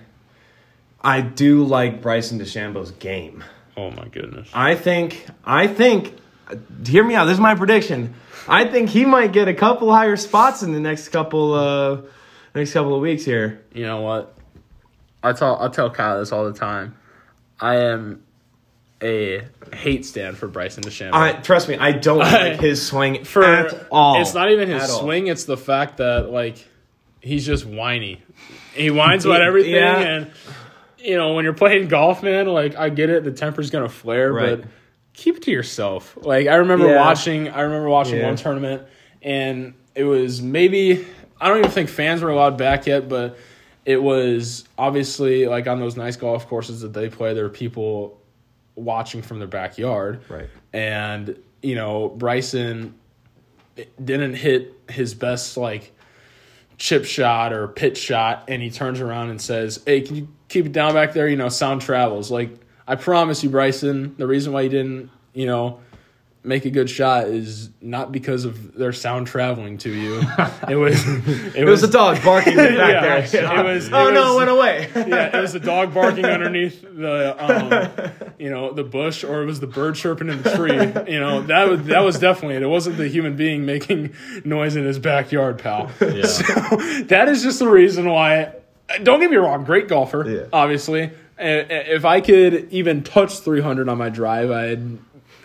I 1.03 1.21
do 1.21 1.63
like 1.63 2.01
Bryson 2.01 2.39
DeChambeau's 2.39 2.93
game. 2.93 3.45
Oh 3.77 3.91
my 3.91 4.09
goodness. 4.09 4.49
I 4.55 4.77
think. 4.77 5.27
I 5.45 5.67
think. 5.67 6.17
Hear 6.87 7.05
me 7.05 7.15
out. 7.17 7.27
This 7.27 7.35
is 7.35 7.41
my 7.41 7.55
prediction. 7.55 8.15
I 8.49 8.65
think 8.65 8.89
he 8.89 9.05
might 9.05 9.35
get 9.35 9.47
a 9.47 9.55
couple 9.55 9.93
higher 9.93 10.17
spots 10.17 10.63
in 10.63 10.73
the 10.73 10.81
next 10.81 11.11
couple. 11.11 11.53
Uh, 11.53 12.01
next 12.55 12.73
couple 12.73 12.95
of 12.95 13.03
weeks 13.03 13.27
here. 13.27 13.63
You 13.75 13.85
know 13.85 14.01
what? 14.01 14.35
I 15.23 15.35
tell 15.35 15.63
I 15.63 15.69
tell 15.69 15.91
Kyle 15.91 16.19
this 16.19 16.33
all 16.33 16.51
the 16.51 16.59
time. 16.59 16.97
I 17.65 17.77
am 17.77 18.23
a 19.03 19.43
hate 19.75 20.05
stand 20.05 20.37
for 20.37 20.47
Bryson 20.49 20.83
DeChambeau. 20.85 21.13
I 21.15 21.33
trust 21.33 21.69
me. 21.69 21.77
I 21.77 21.93
don't 21.93 22.19
like 22.43 22.61
his 22.61 22.85
swing 22.87 23.25
for 23.25 23.43
at 23.43 23.87
all. 23.91 24.21
It's 24.21 24.35
not 24.35 24.51
even 24.51 24.69
his 24.69 24.91
all. 24.91 25.01
swing. 25.01 25.27
It's 25.29 25.45
the 25.45 25.57
fact 25.57 25.97
that 25.99 26.31
like 26.31 26.65
he's 27.21 27.45
just 27.47 27.65
whiny. 27.67 28.23
He 28.75 28.91
whines 28.91 29.25
about 29.25 29.41
everything, 29.43 29.75
Yeah. 29.75 29.99
and 29.99 30.31
you 30.99 31.17
know 31.17 31.33
when 31.35 31.45
you're 31.45 31.55
playing 31.55 31.89
golf, 31.89 32.23
man. 32.23 32.47
Like 32.47 32.77
I 32.77 32.89
get 32.91 33.09
it, 33.11 33.25
the 33.25 33.33
temper's 33.33 33.71
gonna 33.71 33.89
flare, 33.89 34.33
Right. 34.33 34.61
but 34.61 34.69
keep 35.15 35.37
it 35.37 35.43
to 35.45 35.51
yourself. 35.51 36.17
Like 36.21 36.47
I 36.49 36.57
remember 36.57 36.89
Yeah. 36.89 37.01
watching. 37.01 37.49
I 37.49 37.63
remember 37.63 37.89
watching 37.89 38.19
Yeah. 38.19 38.27
one 38.27 38.37
tournament, 38.37 38.83
and 39.23 39.75
it 39.95 40.05
was 40.05 40.43
maybe 40.43 41.05
I 41.41 41.49
don't 41.49 41.59
even 41.59 41.71
think 41.71 41.89
fans 41.89 42.23
were 42.23 42.31
allowed 42.31 42.57
back 42.59 42.87
yet, 42.87 43.09
but 43.09 43.37
it 43.85 44.03
was 44.03 44.65
obviously 44.79 45.47
like 45.47 45.67
on 45.67 45.79
those 45.81 45.97
nice 45.97 46.17
golf 46.17 46.49
courses 46.49 46.81
that 46.81 46.93
they 46.93 47.09
play. 47.09 47.35
There 47.35 47.45
are 47.45 47.51
people 47.51 48.21
watching 48.77 49.23
from 49.23 49.39
their 49.39 49.49
backyard, 49.49 50.23
Right. 50.29 50.49
and 50.73 51.37
you 51.63 51.75
know 51.75 52.09
Bryson 52.09 52.95
didn't 54.03 54.35
hit 54.35 54.73
his 54.89 55.15
best 55.15 55.57
like 55.57 55.93
chip 56.77 57.05
shot 57.05 57.53
or 57.53 57.69
pitch 57.69 57.99
shot 57.99 58.45
and 58.49 58.61
he 58.63 58.71
turns 58.71 59.01
around 59.01 59.31
and 59.31 59.41
says 59.41 59.81
hey 59.87 60.01
can 60.01 60.17
you 60.17 60.29
keep 60.49 60.67
it 60.67 60.73
down 60.73 60.93
back 60.93 61.13
there 61.13 61.29
you 61.29 61.37
know 61.37 61.49
sound 61.49 61.81
travels 61.81 62.31
like 62.33 62.51
i 62.87 62.95
promise 62.97 63.43
you 63.45 63.49
bryson 63.51 64.13
the 64.19 64.27
reason 64.27 64.53
why 64.53 64.61
you 64.61 64.69
didn't 64.69 65.09
you 65.35 65.47
know 65.47 65.79
make 66.47 66.67
a 66.67 66.71
good 66.71 66.91
shot 66.91 67.27
is 67.27 67.71
not 67.81 68.13
because 68.13 68.45
of 68.45 68.75
their 68.75 68.93
sound 68.93 69.27
traveling 69.27 69.79
to 69.79 69.91
you 69.91 70.19
it 70.69 70.77
was 70.77 71.03
it, 71.07 71.57
It 71.57 71.65
was 71.65 71.83
a 71.83 71.89
dog 71.91 72.23
barking 72.23 72.55
back 72.57 72.71
Yeah, 72.77 73.01
there. 73.01 73.19
it 73.19 73.65
was- 73.75 73.87
it 73.89 73.93
oh 73.95 74.11
no, 74.13 74.35
it 74.35 74.37
went 74.37 74.51
away. 74.51 74.91
yeah, 75.09 75.37
it 75.37 75.41
was 75.41 75.55
a 75.55 75.61
dog 75.61 75.95
barking 75.95 76.25
underneath 76.27 76.83
the, 76.83 77.35
um, 77.39 78.31
you 78.39 78.51
know, 78.51 78.73
the 78.73 78.85
bush, 78.85 79.25
or 79.25 79.43
it 79.43 79.47
was 79.47 79.61
the 79.61 79.67
bird 79.67 79.95
chirping 79.95 80.29
in 80.29 80.43
the 80.43 80.55
tree. 80.55 81.13
You 81.13 81.19
know, 81.21 81.43
that 81.43 81.69
was 81.69 81.83
that 81.85 82.01
was 82.05 82.19
definitely 82.19 82.57
it. 82.57 82.63
It 82.63 82.67
wasn't 82.69 82.99
the 82.99 83.09
human 83.09 83.37
being 83.37 83.65
making 83.65 84.15
noise 84.45 84.77
in 84.77 84.85
his 84.85 84.99
backyard, 84.99 85.59
pal. 85.59 85.91
Yeah. 86.01 86.27
So 86.27 86.43
that 87.05 87.29
is 87.29 87.43
just 87.43 87.59
the 87.59 87.69
reason 87.69 88.09
why. 88.09 88.53
Don't 89.03 89.21
get 89.21 89.31
me 89.31 89.37
wrong, 89.39 89.65
great 89.65 89.89
golfer, 89.89 90.29
Yeah. 90.29 90.47
obviously, 90.53 91.11
if 91.39 92.05
I 92.05 92.21
could 92.21 92.69
even 92.71 93.03
touch 93.03 93.39
300 93.39 93.89
on 93.89 93.97
my 93.97 94.11
drive, 94.11 94.51
I'd 94.51 94.99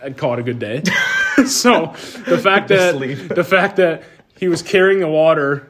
I'd 0.04 0.18
call 0.18 0.34
it 0.34 0.40
a 0.40 0.44
good 0.44 0.60
day. 0.60 0.84
so 1.46 1.94
the 2.28 2.38
fact 2.42 2.70
that 2.70 3.00
Just 3.00 3.30
the 3.36 3.44
fact 3.44 3.78
that 3.78 4.04
he 4.38 4.48
was 4.48 4.62
carrying 4.62 5.00
the 5.00 5.08
water, 5.08 5.70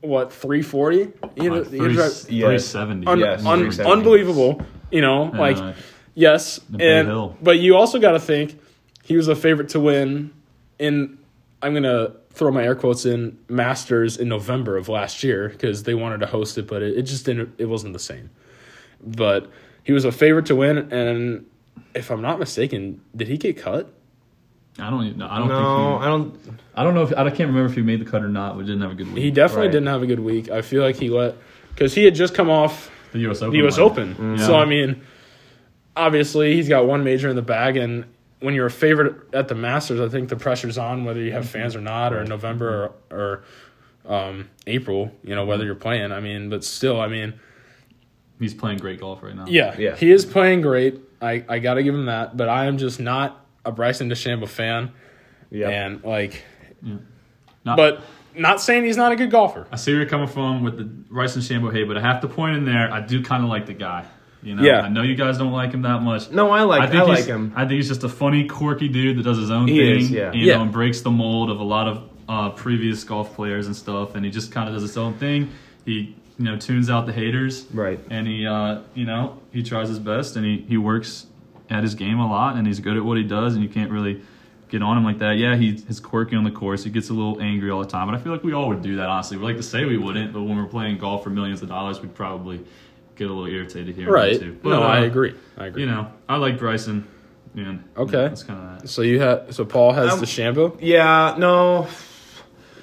what 0.00 0.32
340? 0.32 1.12
You 1.42 1.50
know, 1.50 1.64
three, 1.64 1.78
Yeah. 1.94 2.08
370. 2.08 3.06
un- 3.06 3.18
Yes, 3.18 3.44
un- 3.44 3.58
370. 3.58 3.90
unbelievable. 3.92 4.62
You 4.90 5.00
know, 5.02 5.30
Yeah, 5.32 5.40
like 5.40 5.56
like, 5.58 5.76
yes, 6.14 6.60
and 6.80 7.08
Hill. 7.08 7.36
but 7.42 7.58
you 7.58 7.76
also 7.76 7.98
got 7.98 8.12
to 8.12 8.20
think 8.20 8.58
he 9.02 9.16
was 9.16 9.28
a 9.28 9.36
favorite 9.36 9.70
to 9.70 9.80
win 9.80 10.30
in. 10.78 11.18
I'm 11.60 11.74
gonna 11.74 12.12
throw 12.30 12.52
my 12.52 12.62
air 12.62 12.76
quotes 12.76 13.04
in 13.04 13.36
Masters 13.48 14.16
in 14.16 14.28
November 14.28 14.76
of 14.76 14.88
last 14.88 15.24
year 15.24 15.48
because 15.48 15.82
they 15.82 15.94
wanted 15.94 16.20
to 16.20 16.26
host 16.26 16.56
it, 16.56 16.68
but 16.68 16.82
it, 16.82 16.96
it 16.98 17.02
just 17.02 17.26
didn't. 17.26 17.52
It 17.58 17.64
wasn't 17.66 17.92
the 17.94 17.98
same. 17.98 18.30
But 19.04 19.50
he 19.82 19.92
was 19.92 20.04
a 20.04 20.12
favorite 20.12 20.46
to 20.46 20.54
win, 20.56 20.92
and 20.92 21.46
if 21.94 22.10
I'm 22.10 22.22
not 22.22 22.38
mistaken, 22.38 23.00
did 23.14 23.28
he 23.28 23.36
get 23.36 23.56
cut? 23.58 23.92
I 24.78 24.90
don't. 24.90 25.04
even- 25.06 25.22
I 25.22 25.38
don't 25.38 25.48
No, 25.48 25.96
I 25.96 26.02
think. 26.04 26.44
don't. 26.44 26.60
I 26.76 26.84
don't 26.84 26.94
know 26.94 27.02
if 27.02 27.12
I 27.12 27.24
can't 27.30 27.48
remember 27.48 27.66
if 27.66 27.74
he 27.74 27.82
made 27.82 28.00
the 28.00 28.04
cut 28.04 28.22
or 28.22 28.28
not. 28.28 28.56
But 28.56 28.66
didn't 28.66 28.82
have 28.82 28.92
a 28.92 28.94
good 28.94 29.12
week. 29.12 29.22
He 29.24 29.30
definitely 29.30 29.66
Right. 29.66 29.72
didn't 29.72 29.88
have 29.88 30.02
a 30.02 30.06
good 30.06 30.20
week. 30.20 30.50
I 30.50 30.62
feel 30.62 30.82
like 30.82 30.96
he 30.96 31.10
let 31.10 31.34
because 31.70 31.94
he 31.94 32.04
had 32.04 32.14
just 32.14 32.34
come 32.34 32.48
off 32.48 32.90
the 33.12 33.18
U.S. 33.20 33.42
Open. 33.42 33.52
the 33.52 33.58
U.S. 33.58 33.76
win. 33.76 33.86
Open. 33.86 34.14
Mm. 34.14 34.40
So 34.40 34.56
I 34.56 34.64
mean, 34.64 35.00
obviously 35.96 36.54
he's 36.54 36.68
got 36.68 36.86
one 36.86 37.02
major 37.02 37.28
in 37.28 37.36
the 37.36 37.42
bag, 37.42 37.76
and 37.76 38.04
when 38.40 38.54
you're 38.54 38.66
a 38.66 38.70
favorite 38.70 39.16
at 39.32 39.48
the 39.48 39.54
Masters, 39.56 40.00
I 40.00 40.08
think 40.08 40.28
the 40.28 40.36
pressure's 40.36 40.78
on 40.78 41.04
whether 41.04 41.20
you 41.20 41.32
have 41.32 41.44
mm-hmm. 41.44 41.52
fans 41.60 41.74
or 41.74 41.80
not, 41.80 42.12
or 42.12 42.24
November 42.24 42.92
or, 43.10 43.42
or 44.06 44.14
um, 44.14 44.48
April. 44.68 45.10
You 45.24 45.34
know 45.34 45.44
whether 45.44 45.62
mm-hmm. 45.62 45.66
you're 45.66 45.74
playing. 45.74 46.12
I 46.12 46.20
mean, 46.20 46.50
but 46.50 46.62
still, 46.64 47.00
I 47.00 47.08
mean, 47.08 47.34
He's 48.38 48.54
playing 48.54 48.78
great 48.78 49.00
golf 49.00 49.22
right 49.22 49.34
now. 49.34 49.46
yeah, 49.48 49.74
Yeah. 49.76 49.96
he 49.96 50.12
is 50.12 50.24
playing 50.24 50.60
great. 50.60 51.00
I 51.20 51.44
I 51.48 51.58
got 51.58 51.74
to 51.74 51.82
give 51.82 51.94
him 51.94 52.06
that, 52.06 52.36
but 52.36 52.48
I 52.48 52.66
am 52.66 52.78
just 52.78 53.00
not 53.00 53.44
a 53.64 53.72
Bryson 53.72 54.08
DeChambeau 54.08 54.48
fan, 54.48 54.92
Yeah. 55.50 55.68
and 55.68 56.02
like, 56.04 56.42
Not, 57.64 57.76
but 57.76 58.00
not 58.34 58.60
saying 58.60 58.84
he's 58.84 58.96
not 58.96 59.12
a 59.12 59.16
good 59.16 59.30
golfer. 59.30 59.66
I 59.72 59.76
see 59.76 59.92
where 59.92 60.00
you're 60.00 60.08
coming 60.08 60.28
from 60.28 60.62
with 60.62 60.76
the 60.76 60.84
Bryson 60.84 61.42
DeChambeau 61.42 61.72
hate, 61.72 61.84
but 61.88 61.96
I 61.96 62.00
have 62.00 62.20
to 62.22 62.28
point 62.28 62.56
in 62.56 62.64
there. 62.64 62.90
I 62.92 63.00
do 63.00 63.22
kind 63.22 63.42
of 63.42 63.50
like 63.50 63.66
the 63.66 63.74
guy. 63.74 64.04
You 64.42 64.54
know, 64.54 64.62
Yeah. 64.62 64.82
I 64.82 64.88
know 64.88 65.02
you 65.02 65.16
guys 65.16 65.36
don't 65.36 65.50
like 65.52 65.72
him 65.72 65.82
that 65.82 66.00
much. 66.02 66.30
No, 66.30 66.50
I 66.50 66.62
like. 66.62 66.82
I, 66.82 66.86
think 66.90 67.08
like 67.08 67.24
him. 67.24 67.52
I 67.56 67.62
think 67.62 67.72
he's 67.72 67.88
just 67.88 68.04
a 68.04 68.08
funny, 68.08 68.46
quirky 68.46 68.86
dude 68.88 69.18
that 69.18 69.24
does 69.24 69.36
his 69.38 69.50
own 69.50 69.66
He 69.66 69.76
thing. 69.78 69.96
is, 69.98 70.10
yeah. 70.12 70.32
You 70.32 70.46
Yeah. 70.46 70.56
know, 70.56 70.62
and 70.62 70.72
breaks 70.72 71.00
the 71.00 71.10
mold 71.10 71.50
of 71.50 71.58
a 71.58 71.64
lot 71.64 71.88
of 71.88 72.02
uh, 72.28 72.50
previous 72.50 73.02
golf 73.02 73.34
players 73.34 73.66
and 73.66 73.74
stuff. 73.74 74.14
And 74.14 74.24
he 74.24 74.30
just 74.30 74.52
kind 74.52 74.68
of 74.68 74.74
does 74.74 74.82
his 74.82 74.96
own 74.96 75.14
thing. 75.14 75.50
He, 75.84 76.14
you 76.38 76.44
know, 76.44 76.56
tunes 76.56 76.88
out 76.88 77.06
the 77.06 77.12
haters. 77.12 77.66
Right. 77.72 77.98
And 78.10 78.26
he, 78.26 78.46
uh, 78.46 78.80
you 78.94 79.04
know, 79.04 79.40
he 79.52 79.62
tries 79.62 79.88
his 79.88 79.98
best 79.98 80.36
and 80.36 80.44
he, 80.46 80.58
he 80.68 80.76
works 80.76 81.26
at 81.68 81.82
his 81.82 81.94
game 81.94 82.18
a 82.20 82.28
lot 82.28 82.56
and 82.56 82.66
he's 82.66 82.80
good 82.80 82.96
at 82.96 83.04
what 83.04 83.16
he 83.18 83.24
does. 83.24 83.54
And 83.54 83.62
you 83.62 83.68
can't 83.68 83.90
really 83.90 84.22
get 84.68 84.82
on 84.82 84.96
him 84.96 85.04
like 85.04 85.18
that. 85.18 85.32
Yeah, 85.36 85.56
he, 85.56 85.72
he's 85.72 85.98
quirky 86.00 86.36
on 86.36 86.44
the 86.44 86.50
course. 86.50 86.84
He 86.84 86.90
gets 86.90 87.10
a 87.10 87.12
little 87.12 87.40
angry 87.40 87.70
all 87.70 87.80
the 87.80 87.88
time. 87.88 88.06
But 88.06 88.14
I 88.14 88.18
feel 88.22 88.32
like 88.32 88.44
we 88.44 88.52
all 88.52 88.68
would 88.68 88.82
do 88.82 88.96
that, 88.96 89.08
honestly. 89.08 89.36
We 89.36 89.44
like 89.44 89.56
to 89.56 89.62
say 89.62 89.84
we 89.84 89.98
wouldn't, 89.98 90.32
but 90.32 90.42
when 90.42 90.56
we're 90.56 90.68
playing 90.68 90.98
golf 90.98 91.24
for 91.24 91.30
millions 91.30 91.60
of 91.62 91.68
dollars, 91.68 92.00
we'd 92.00 92.14
probably 92.14 92.64
get 93.16 93.28
a 93.28 93.32
little 93.32 93.52
irritated 93.52 93.96
here. 93.96 94.10
Right? 94.10 94.38
Too. 94.38 94.56
But, 94.62 94.70
no, 94.70 94.82
I 94.82 95.00
uh, 95.00 95.04
agree. 95.04 95.34
I 95.56 95.66
agree. 95.66 95.82
you 95.82 95.88
know, 95.88 96.12
I 96.28 96.36
like 96.36 96.58
Bryson. 96.58 97.06
And 97.56 97.82
Okay. 97.96 98.12
that's 98.12 98.44
kind 98.44 98.60
of 98.74 98.82
that. 98.82 98.88
So 98.88 99.02
you 99.02 99.20
have 99.20 99.52
so 99.54 99.64
Paul 99.64 99.92
has 99.92 100.12
Um, 100.12 100.20
DeChambeau. 100.20 100.78
Yeah. 100.80 101.34
No. 101.38 101.88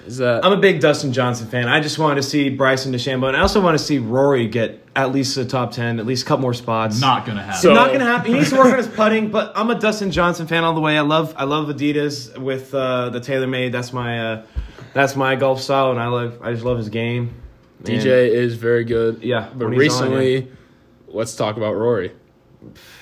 Is 0.06 0.18
that 0.18 0.46
I'm 0.46 0.52
a 0.52 0.58
big 0.58 0.80
Dustin 0.82 1.12
Johnson 1.14 1.48
fan. 1.48 1.68
I 1.68 1.80
just 1.80 1.98
want 1.98 2.18
to 2.18 2.24
see 2.24 2.50
Bryson 2.50 2.94
DeChambeau, 2.94 3.28
and 3.28 3.36
I 3.38 3.42
also 3.42 3.60
want 3.62 3.78
to 3.78 3.84
see 3.84 3.98
Rory 4.00 4.48
get 4.48 4.82
at 4.96 5.12
least 5.12 5.36
the 5.36 5.46
top 5.46 5.72
ten, 5.72 6.00
at 6.00 6.06
least 6.06 6.24
a 6.24 6.26
couple 6.28 6.44
more 6.44 6.54
spots. 6.54 7.02
Not 7.02 7.26
gonna 7.26 7.42
happen. 7.44 7.60
So- 7.62 7.74
not 7.74 7.92
gonna 7.92 8.06
happen. 8.06 8.32
He 8.32 8.38
needs 8.38 8.50
to 8.52 8.58
work 8.58 8.68
on 8.68 8.78
his 8.78 8.88
putting, 8.88 9.32
but 9.32 9.52
I'm 9.56 9.70
a 9.70 9.80
Dustin 9.80 10.12
Johnson 10.12 10.46
fan 10.48 10.64
all 10.64 10.74
the 10.76 10.82
way. 10.82 10.98
I 10.98 11.02
love 11.02 11.34
I 11.38 11.46
love 11.46 11.68
Adidas 11.68 12.38
with 12.38 12.74
uh, 12.74 13.10
the 13.10 13.20
TaylorMade. 13.20 13.72
That's 13.72 13.92
my 13.94 14.20
uh, 14.34 14.46
that's 14.94 15.16
my 15.16 15.36
golf 15.36 15.60
style, 15.62 15.92
and 15.92 16.00
I 16.00 16.08
love 16.08 16.40
I 16.42 16.52
just 16.54 16.64
love 16.64 16.78
his 16.78 16.90
game. 16.90 17.34
And- 17.80 17.88
DJ 17.88 18.06
is 18.30 18.56
very 18.56 18.84
good. 18.84 19.24
Yeah, 19.24 19.50
but 19.56 19.70
when 19.70 19.80
he's 19.80 19.94
on, 20.02 20.12
recently, 20.12 20.52
let's 21.08 21.36
talk 21.36 21.58
about 21.58 21.74
Rory. 21.76 22.12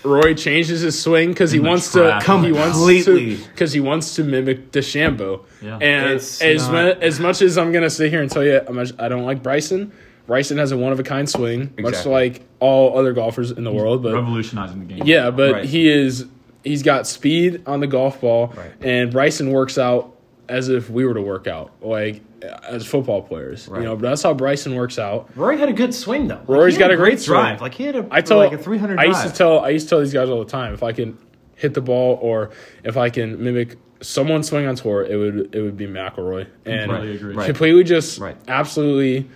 Rory 0.03 0.35
changes 0.35 0.81
his 0.81 0.99
swing 1.01 1.29
because 1.29 1.51
he 1.51 1.59
In 1.59 1.65
wants 1.65 1.91
trap. 1.91 2.23
to. 2.23 2.41
He 2.41 2.51
wants 2.51 2.77
Completely. 2.77 3.37
to 3.37 3.43
because 3.45 3.71
he 3.73 3.79
wants 3.79 4.15
to 4.15 4.23
mimic 4.23 4.71
DeChambeau. 4.71 5.41
Yeah. 5.61 5.77
And 5.81 6.11
It's 6.11 6.41
as 6.41 6.67
not- 6.69 6.97
mu- 6.99 7.01
as 7.01 7.19
much 7.19 7.41
as 7.41 7.57
I'm 7.57 7.71
gonna 7.71 7.89
sit 7.89 8.09
here 8.11 8.21
and 8.21 8.29
tell 8.29 8.43
you, 8.43 8.61
how 8.67 8.73
much 8.73 8.91
I 8.99 9.07
don't 9.07 9.23
like 9.25 9.41
Bryson. 9.41 9.91
Bryson 10.27 10.57
has 10.57 10.71
a 10.71 10.77
one 10.77 10.91
of 10.93 10.99
a 10.99 11.03
kind 11.03 11.29
swing, 11.29 11.73
much 11.79 12.05
like 12.05 12.41
all 12.59 12.97
other 12.97 13.11
golfers 13.13 13.51
in 13.51 13.63
the 13.65 13.71
world. 13.73 14.03
But 14.03 14.13
revolutionizing 14.13 14.79
the 14.87 14.93
game. 14.93 15.03
yeah, 15.05 15.31
but 15.31 15.51
Right. 15.53 15.65
he 15.65 15.89
is 15.89 16.25
he's 16.63 16.81
got 16.83 17.05
speed 17.07 17.61
on 17.65 17.81
the 17.81 17.87
golf 17.87 18.21
ball, 18.21 18.53
Right. 18.55 18.71
and 18.81 19.11
Bryson 19.11 19.51
works 19.51 19.77
out 19.77 20.12
as 20.49 20.69
if 20.69 20.89
we 20.89 21.05
were 21.05 21.13
to 21.13 21.21
work 21.21 21.47
out, 21.47 21.71
like 21.81 22.21
as 22.63 22.85
football 22.85 23.21
players. 23.21 23.67
Right. 23.67 23.79
You 23.81 23.85
know, 23.85 23.95
but 23.95 24.01
that's 24.03 24.21
how 24.23 24.33
Bryson 24.33 24.75
works 24.75 24.99
out. 24.99 25.29
Rory 25.35 25.57
had 25.57 25.69
a 25.69 25.73
good 25.73 25.93
swing 25.93 26.27
though. 26.27 26.35
Like, 26.35 26.47
Rory's 26.49 26.75
he 26.75 26.79
got 26.79 26.91
a 26.91 26.97
great 26.97 27.19
swing. 27.19 27.39
drive. 27.39 27.61
Like 27.61 27.73
he 27.73 27.83
had 27.83 27.95
a 27.95 28.07
I 28.11 28.21
tell 28.21 28.37
like 28.37 28.51
a 28.51 28.57
300 28.57 28.99
I 28.99 29.05
used 29.05 29.23
to 29.23 29.31
tell 29.31 29.59
I 29.59 29.69
used 29.69 29.85
to 29.87 29.89
tell 29.91 29.99
these 29.99 30.13
guys 30.13 30.29
all 30.29 30.39
the 30.43 30.49
time 30.51 30.73
if 30.73 30.83
I 30.83 30.91
can 30.91 31.17
hit 31.55 31.73
the 31.73 31.81
ball 31.81 32.17
or 32.21 32.51
if 32.83 32.97
I 32.97 33.09
can 33.09 33.41
mimic 33.43 33.77
someone 34.01 34.43
swing 34.43 34.65
on 34.65 34.75
tour, 34.75 35.03
it 35.03 35.15
would 35.15 35.55
it 35.55 35.61
would 35.61 35.77
be 35.77 35.87
McIlroy 35.87 36.47
and 36.65 36.91
Completely 36.91 37.15
agree. 37.15 37.35
Right. 37.35 37.45
completely 37.45 37.83
just 37.85 38.19
Right. 38.19 38.35
absolutely 38.49 39.29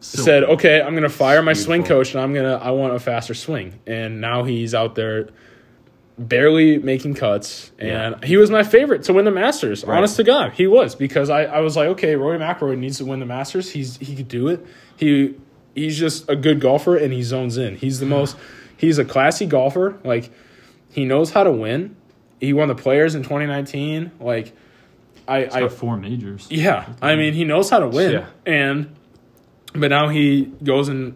Still- 0.00 0.24
said 0.24 0.44
okay 0.44 0.80
I'm 0.80 0.94
gonna 0.94 1.08
fire 1.08 1.42
my 1.42 1.54
swing 1.54 1.82
coach 1.82 2.14
and 2.14 2.22
I'm 2.22 2.32
gonna 2.32 2.54
I 2.62 2.70
want 2.70 2.94
a 2.94 3.00
faster 3.00 3.34
swing 3.34 3.80
and 3.88 4.20
now 4.20 4.44
he's 4.44 4.72
out 4.72 4.94
there 4.94 5.30
barely 6.18 6.78
making 6.78 7.14
cuts 7.14 7.70
and 7.78 8.22
he 8.24 8.36
was 8.36 8.50
my 8.50 8.62
favorite 8.64 9.04
to 9.04 9.12
win 9.12 9.24
the 9.24 9.30
Masters. 9.30 9.84
Right. 9.84 9.98
honest 9.98 10.16
to 10.16 10.24
God 10.24 10.52
he 10.52 10.66
was 10.66 10.94
because 10.94 11.30
I, 11.30 11.44
I 11.44 11.60
was 11.60 11.76
like 11.76 11.88
okay 11.90 12.16
Rory 12.16 12.38
McIlroy 12.38 12.76
needs 12.76 12.98
to 12.98 13.04
win 13.04 13.20
the 13.20 13.26
Masters. 13.26 13.70
He's 13.70 13.96
he 13.98 14.16
could 14.16 14.28
do 14.28 14.48
it. 14.48 14.66
He 14.96 15.36
he's 15.74 15.98
just 15.98 16.28
a 16.28 16.34
good 16.34 16.60
golfer 16.60 16.96
and 16.96 17.12
he 17.12 17.22
zones 17.22 17.56
in. 17.56 17.76
He's 17.76 18.00
the 18.00 18.06
hmm. 18.06 18.10
most 18.10 18.36
he's 18.76 18.98
a 18.98 19.04
classy 19.04 19.46
golfer. 19.46 19.98
Like 20.02 20.30
he 20.90 21.04
knows 21.04 21.30
how 21.30 21.44
to 21.44 21.52
win. 21.52 21.96
He 22.40 22.52
won 22.52 22.68
the 22.68 22.74
Players 22.74 23.14
in 23.14 23.22
2019 23.22 24.12
like 24.20 24.54
I 25.28 25.44
He's 25.44 25.54
I 25.54 25.68
four 25.68 25.96
majors. 25.96 26.46
yeah, 26.50 26.88
I 27.02 27.14
mean 27.14 27.34
he 27.34 27.44
knows 27.44 27.68
how 27.70 27.80
to 27.80 27.88
win, 27.88 28.12
Yeah. 28.12 28.26
and 28.46 28.96
but 29.74 29.88
now 29.88 30.08
he 30.08 30.46
goes 30.64 30.88
and 30.88 31.14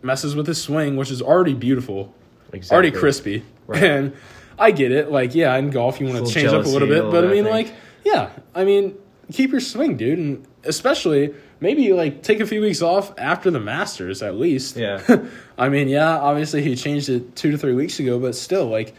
messes 0.00 0.36
with 0.36 0.46
his 0.46 0.62
swing, 0.62 0.96
which 0.96 1.10
is 1.10 1.20
already 1.20 1.54
beautiful, 1.54 2.14
Exactly. 2.52 2.74
already 2.74 2.90
crispy, 2.92 3.42
Right. 3.66 3.82
and 3.82 4.16
I 4.58 4.70
get 4.70 4.92
it. 4.92 5.10
Like, 5.10 5.34
yeah, 5.34 5.56
in 5.56 5.70
golf 5.70 6.00
you 6.00 6.06
want 6.06 6.26
to 6.26 6.32
change 6.32 6.48
up 6.48 6.64
a 6.64 6.68
little 6.68 6.88
bit, 6.88 7.04
a 7.04 7.10
but 7.10 7.24
I 7.24 7.28
mean, 7.28 7.46
I 7.46 7.50
like, 7.50 7.72
yeah, 8.04 8.30
I 8.54 8.64
mean, 8.64 8.96
keep 9.32 9.50
your 9.50 9.60
swing, 9.60 9.96
dude, 9.96 10.18
and 10.18 10.46
especially 10.64 11.34
maybe 11.60 11.92
like 11.92 12.22
take 12.22 12.40
a 12.40 12.46
few 12.46 12.60
weeks 12.60 12.82
off 12.82 13.12
after 13.18 13.50
the 13.50 13.60
Masters 13.60 14.22
at 14.22 14.36
least. 14.36 14.76
Yeah. 14.76 15.02
I 15.58 15.68
mean, 15.68 15.88
yeah, 15.88 16.18
obviously 16.18 16.62
he 16.62 16.76
changed 16.76 17.08
it 17.08 17.36
two 17.36 17.50
to 17.50 17.58
three 17.58 17.74
weeks 17.74 17.98
ago, 18.00 18.18
but 18.18 18.34
still, 18.34 18.66
like, 18.66 18.94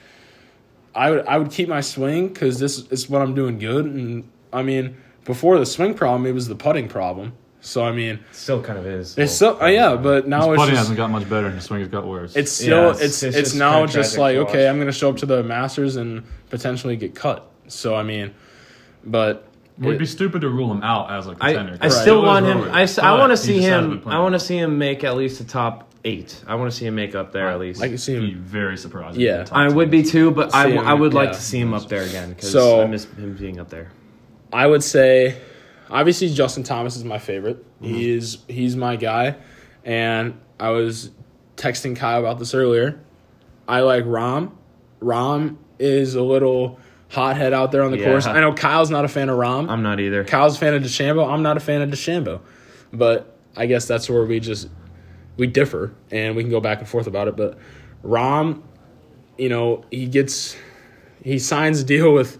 I 0.95 1.11
would 1.11 1.25
I 1.27 1.37
would 1.37 1.51
keep 1.51 1.69
my 1.69 1.81
swing 1.81 2.29
because 2.29 2.59
this 2.59 2.79
is 2.91 3.09
what 3.09 3.21
I'm 3.21 3.35
doing 3.35 3.59
good, 3.59 3.85
and 3.85 4.29
I 4.51 4.63
mean, 4.63 4.97
before 5.25 5.59
the 5.59 5.65
swing 5.65 5.93
problem, 5.93 6.25
it 6.25 6.33
was 6.33 6.47
the 6.47 6.55
putting 6.55 6.87
problem. 6.87 7.33
So 7.61 7.83
I 7.83 7.91
mean, 7.91 8.19
Still 8.31 8.61
kind 8.61 8.79
of 8.79 8.85
is. 8.87 9.17
it's 9.17 9.33
so 9.33 9.61
uh, 9.61 9.65
yeah, 9.67 9.95
but 9.97 10.23
His 10.23 10.29
now 10.29 10.51
it's 10.51 10.59
putting 10.59 10.75
just, 10.75 10.79
hasn't 10.79 10.97
got 10.97 11.09
much 11.09 11.29
better, 11.29 11.47
and 11.47 11.55
his 11.55 11.65
swing 11.65 11.81
has 11.81 11.89
got 11.89 12.07
worse. 12.07 12.35
it's 12.35 12.51
still 12.53 12.83
Yeah, 12.85 12.89
it's 12.91 13.01
it's- 13.01 13.23
it's, 13.23 13.37
it's 13.37 13.53
now 13.53 13.79
kinda 13.79 13.93
just 13.93 14.17
like 14.17 14.37
okay. 14.37 14.69
I'm 14.69 14.79
gonna 14.79 14.91
show 14.93 15.09
up 15.09 15.17
to 15.17 15.25
the 15.25 15.43
Masters 15.43 15.97
and 15.97 16.23
potentially 16.49 16.95
get 16.95 17.15
cut. 17.15 17.49
So 17.67 17.95
I 17.95 18.03
mean, 18.03 18.33
but 19.03 19.45
It 19.81 19.85
would 19.85 19.97
be 19.97 20.05
stupid 20.05 20.41
to 20.41 20.49
rule 20.49 20.71
him 20.71 20.83
out 20.83 21.11
as 21.11 21.27
a 21.27 21.31
I, 21.41 21.53
contender. 21.53 21.77
I 21.81 21.85
Right. 21.87 21.91
still 21.91 22.21
want 22.23 22.45
him. 22.45 22.61
I, 22.71 22.79
I, 22.79 22.81
s- 22.83 22.97
I 22.97 23.11
But 23.11 23.19
want 23.19 23.31
to 23.31 23.37
see 23.37 23.55
just 23.57 23.67
hasn't 23.67 23.89
been 23.89 24.01
him. 24.03 24.17
I 24.17 24.19
want 24.19 24.33
to 24.35 24.39
see 24.39 24.57
him 24.57 24.77
make 24.77 25.03
at 25.03 25.15
least 25.17 25.37
the 25.39 25.43
top 25.45 25.89
eight. 26.05 26.41
I 26.47 26.55
want 26.55 26.71
to 26.71 26.77
see 26.77 26.85
him 26.85 26.95
make 26.95 27.13
up 27.13 27.33
there 27.33 27.49
at 27.49 27.59
least. 27.59 27.81
I 27.81 27.89
can 27.89 27.97
see 27.97 28.17
Be 28.19 28.31
him. 28.31 28.39
very 28.41 28.77
surprising. 28.77 29.19
Yeah. 29.21 29.45
I 29.51 29.67
ten. 29.67 29.75
would 29.75 29.91
be 29.91 30.01
too, 30.03 30.31
but 30.31 30.53
I, 30.55 30.63
See 30.63 30.69
w- 30.71 30.79
him, 30.81 30.87
I 30.87 30.93
would 30.93 31.13
like 31.13 31.33
to 31.33 31.41
see 31.41 31.59
him 31.59 31.73
up 31.73 31.87
there 31.89 32.03
again 32.03 32.29
because 32.29 32.51
So- 32.51 32.81
I 32.83 32.87
miss 32.87 33.03
him 33.05 33.35
being 33.37 33.59
up 33.59 33.69
there. 33.69 33.89
I 34.51 34.65
would 34.65 34.81
say, 34.83 35.35
obviously 35.89 36.33
Justin 36.33 36.63
Thomas 36.63 36.95
is 36.95 37.03
my 37.03 37.19
favorite. 37.19 37.63
Mm-hmm. 37.81 37.93
He 37.93 38.11
is 38.11 38.37
he's 38.47 38.75
my 38.75 38.95
guy, 38.95 39.35
and 39.83 40.39
I 40.59 40.69
was 40.69 41.11
texting 41.57 41.95
Kyle 41.95 42.19
about 42.19 42.39
this 42.39 42.53
earlier. 42.53 42.99
I 43.67 43.81
like 43.81 44.05
Rahm. 44.05 44.51
Rahm 45.01 45.57
is 45.77 46.15
a 46.15 46.23
little 46.23 46.79
hothead 47.09 47.53
out 47.53 47.71
there 47.71 47.83
on 47.83 47.91
the 47.91 47.97
Yeah. 47.97 48.05
course. 48.05 48.25
I 48.25 48.39
know 48.39 48.53
Kyle's 48.53 48.89
not 48.89 49.05
a 49.05 49.07
fan 49.07 49.29
of 49.29 49.37
Rahm. 49.37 49.69
I'm 49.69 49.81
not 49.83 49.99
either. 49.99 50.23
Kyle's 50.23 50.55
a 50.57 50.59
fan 50.59 50.73
of 50.73 50.83
DeChambeau. 50.83 51.27
I'm 51.27 51.41
not 51.43 51.57
a 51.57 51.59
fan 51.59 51.81
of 51.81 51.89
DeChambeau, 51.89 52.39
but 52.93 53.37
I 53.55 53.65
guess 53.65 53.85
that's 53.87 54.09
where 54.09 54.23
we 54.25 54.39
just 54.39 54.69
we 55.37 55.47
differ, 55.47 55.93
and 56.11 56.35
we 56.35 56.43
can 56.43 56.51
go 56.51 56.59
back 56.59 56.79
and 56.79 56.87
forth 56.87 57.07
about 57.07 57.27
it. 57.27 57.35
But 57.35 57.57
Rahm, 58.03 58.61
you 59.37 59.49
know, 59.49 59.83
he 59.91 60.07
gets 60.07 60.55
he 61.23 61.39
signs 61.39 61.81
a 61.81 61.83
deal 61.83 62.13
with 62.13 62.37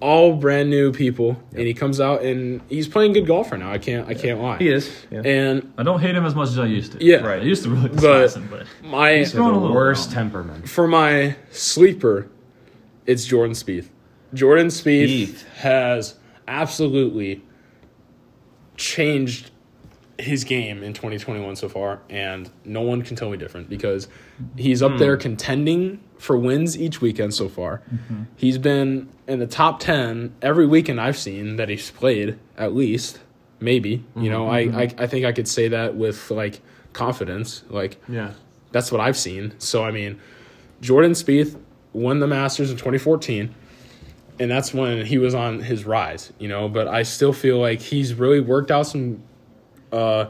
all 0.00 0.34
brand 0.34 0.70
new 0.70 0.92
people, 0.92 1.36
and 1.52 1.66
he 1.66 1.74
comes 1.74 2.00
out 2.00 2.22
and 2.22 2.62
he's 2.70 2.88
playing 2.88 3.12
good 3.12 3.26
golf 3.26 3.52
right 3.52 3.60
now. 3.60 3.70
I 3.70 3.76
can't 3.78 4.08
I 4.08 4.14
can't 4.14 4.40
lie. 4.40 4.56
He 4.58 4.68
is. 4.68 4.90
Yeah. 5.10 5.20
And 5.24 5.72
I 5.76 5.82
don't 5.82 6.00
hate 6.00 6.14
him 6.14 6.24
as 6.24 6.34
much 6.34 6.48
as 6.48 6.58
I 6.58 6.64
used 6.66 6.92
to. 6.92 7.04
Yeah. 7.04 7.16
right. 7.18 7.40
I 7.42 7.44
used 7.44 7.64
to 7.64 7.70
really 7.70 7.88
But- 7.90 8.34
him, 8.34 8.48
but 8.50 8.66
my 8.82 9.16
He's 9.18 9.34
growing 9.34 9.54
a 9.54 9.58
little 9.60 9.74
worst 9.76 10.06
wrong. 10.08 10.14
temperament. 10.14 10.68
for 10.68 10.88
my 10.88 11.36
sleeper, 11.50 12.28
it's 13.06 13.24
Jordan 13.26 13.54
Spieth. 13.54 13.88
Jordan 14.32 14.68
Spieth, 14.68 15.08
Spieth. 15.28 15.44
has 15.56 16.14
absolutely 16.48 17.42
changed 18.76 19.50
his 20.20 20.44
game 20.44 20.82
in 20.82 20.92
2021 20.92 21.56
so 21.56 21.68
far, 21.68 22.00
and 22.08 22.50
no 22.64 22.82
one 22.82 23.02
can 23.02 23.16
tell 23.16 23.30
me 23.30 23.36
different 23.36 23.68
because 23.68 24.08
he's 24.56 24.82
up 24.82 24.98
there 24.98 25.16
hmm. 25.16 25.22
contending 25.22 26.00
for 26.18 26.36
wins 26.36 26.78
each 26.78 27.00
weekend 27.00 27.32
so 27.34 27.48
far. 27.48 27.82
Mm-hmm. 27.92 28.24
He's 28.36 28.58
been 28.58 29.08
in 29.26 29.38
the 29.38 29.46
top 29.46 29.80
10 29.80 30.34
every 30.42 30.66
weekend 30.66 31.00
I've 31.00 31.16
seen 31.16 31.56
that 31.56 31.68
he's 31.68 31.90
played, 31.90 32.38
at 32.58 32.74
least. 32.74 33.20
Maybe. 33.58 34.04
You 34.16 34.30
know, 34.30 34.46
mm-hmm. 34.46 34.74
I, 34.74 34.86
mm-hmm. 34.86 35.00
I, 35.00 35.04
I 35.04 35.06
think 35.06 35.26
I 35.26 35.32
could 35.32 35.48
say 35.48 35.68
that 35.68 35.94
with 35.94 36.30
like 36.30 36.60
confidence. 36.92 37.62
Like, 37.68 38.00
Yeah. 38.08 38.32
that's 38.72 38.90
what 38.90 39.00
I've 39.00 39.16
seen. 39.16 39.54
So 39.58 39.84
I 39.84 39.90
mean, 39.90 40.18
Jordan 40.80 41.12
Spieth 41.12 41.58
won 41.92 42.20
the 42.20 42.26
Masters 42.26 42.70
in 42.70 42.76
2014, 42.76 43.54
and 44.38 44.50
that's 44.50 44.72
when 44.72 45.04
he 45.04 45.18
was 45.18 45.34
on 45.34 45.60
his 45.60 45.84
rise. 45.84 46.32
You 46.38 46.48
know, 46.48 46.68
but 46.68 46.88
I 46.88 47.02
still 47.02 47.32
feel 47.32 47.58
like 47.58 47.80
he's 47.80 48.14
really 48.14 48.40
worked 48.40 48.70
out 48.70 48.86
some 48.86 49.22
uh, 49.92 50.26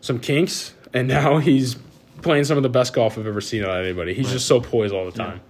some 0.00 0.18
kinks, 0.18 0.74
and 0.92 1.08
now 1.08 1.38
he's 1.48 1.76
playing 2.22 2.44
some 2.44 2.56
of 2.56 2.62
the 2.62 2.68
best 2.68 2.92
golf 2.92 3.16
I've 3.18 3.26
ever 3.26 3.40
seen 3.40 3.62
out 3.64 3.70
of 3.70 3.84
anybody. 3.84 4.14
He's 4.14 4.30
just 4.30 4.46
so 4.46 4.60
poised 4.60 4.94
all 4.94 5.04
the 5.06 5.12
time. 5.16 5.40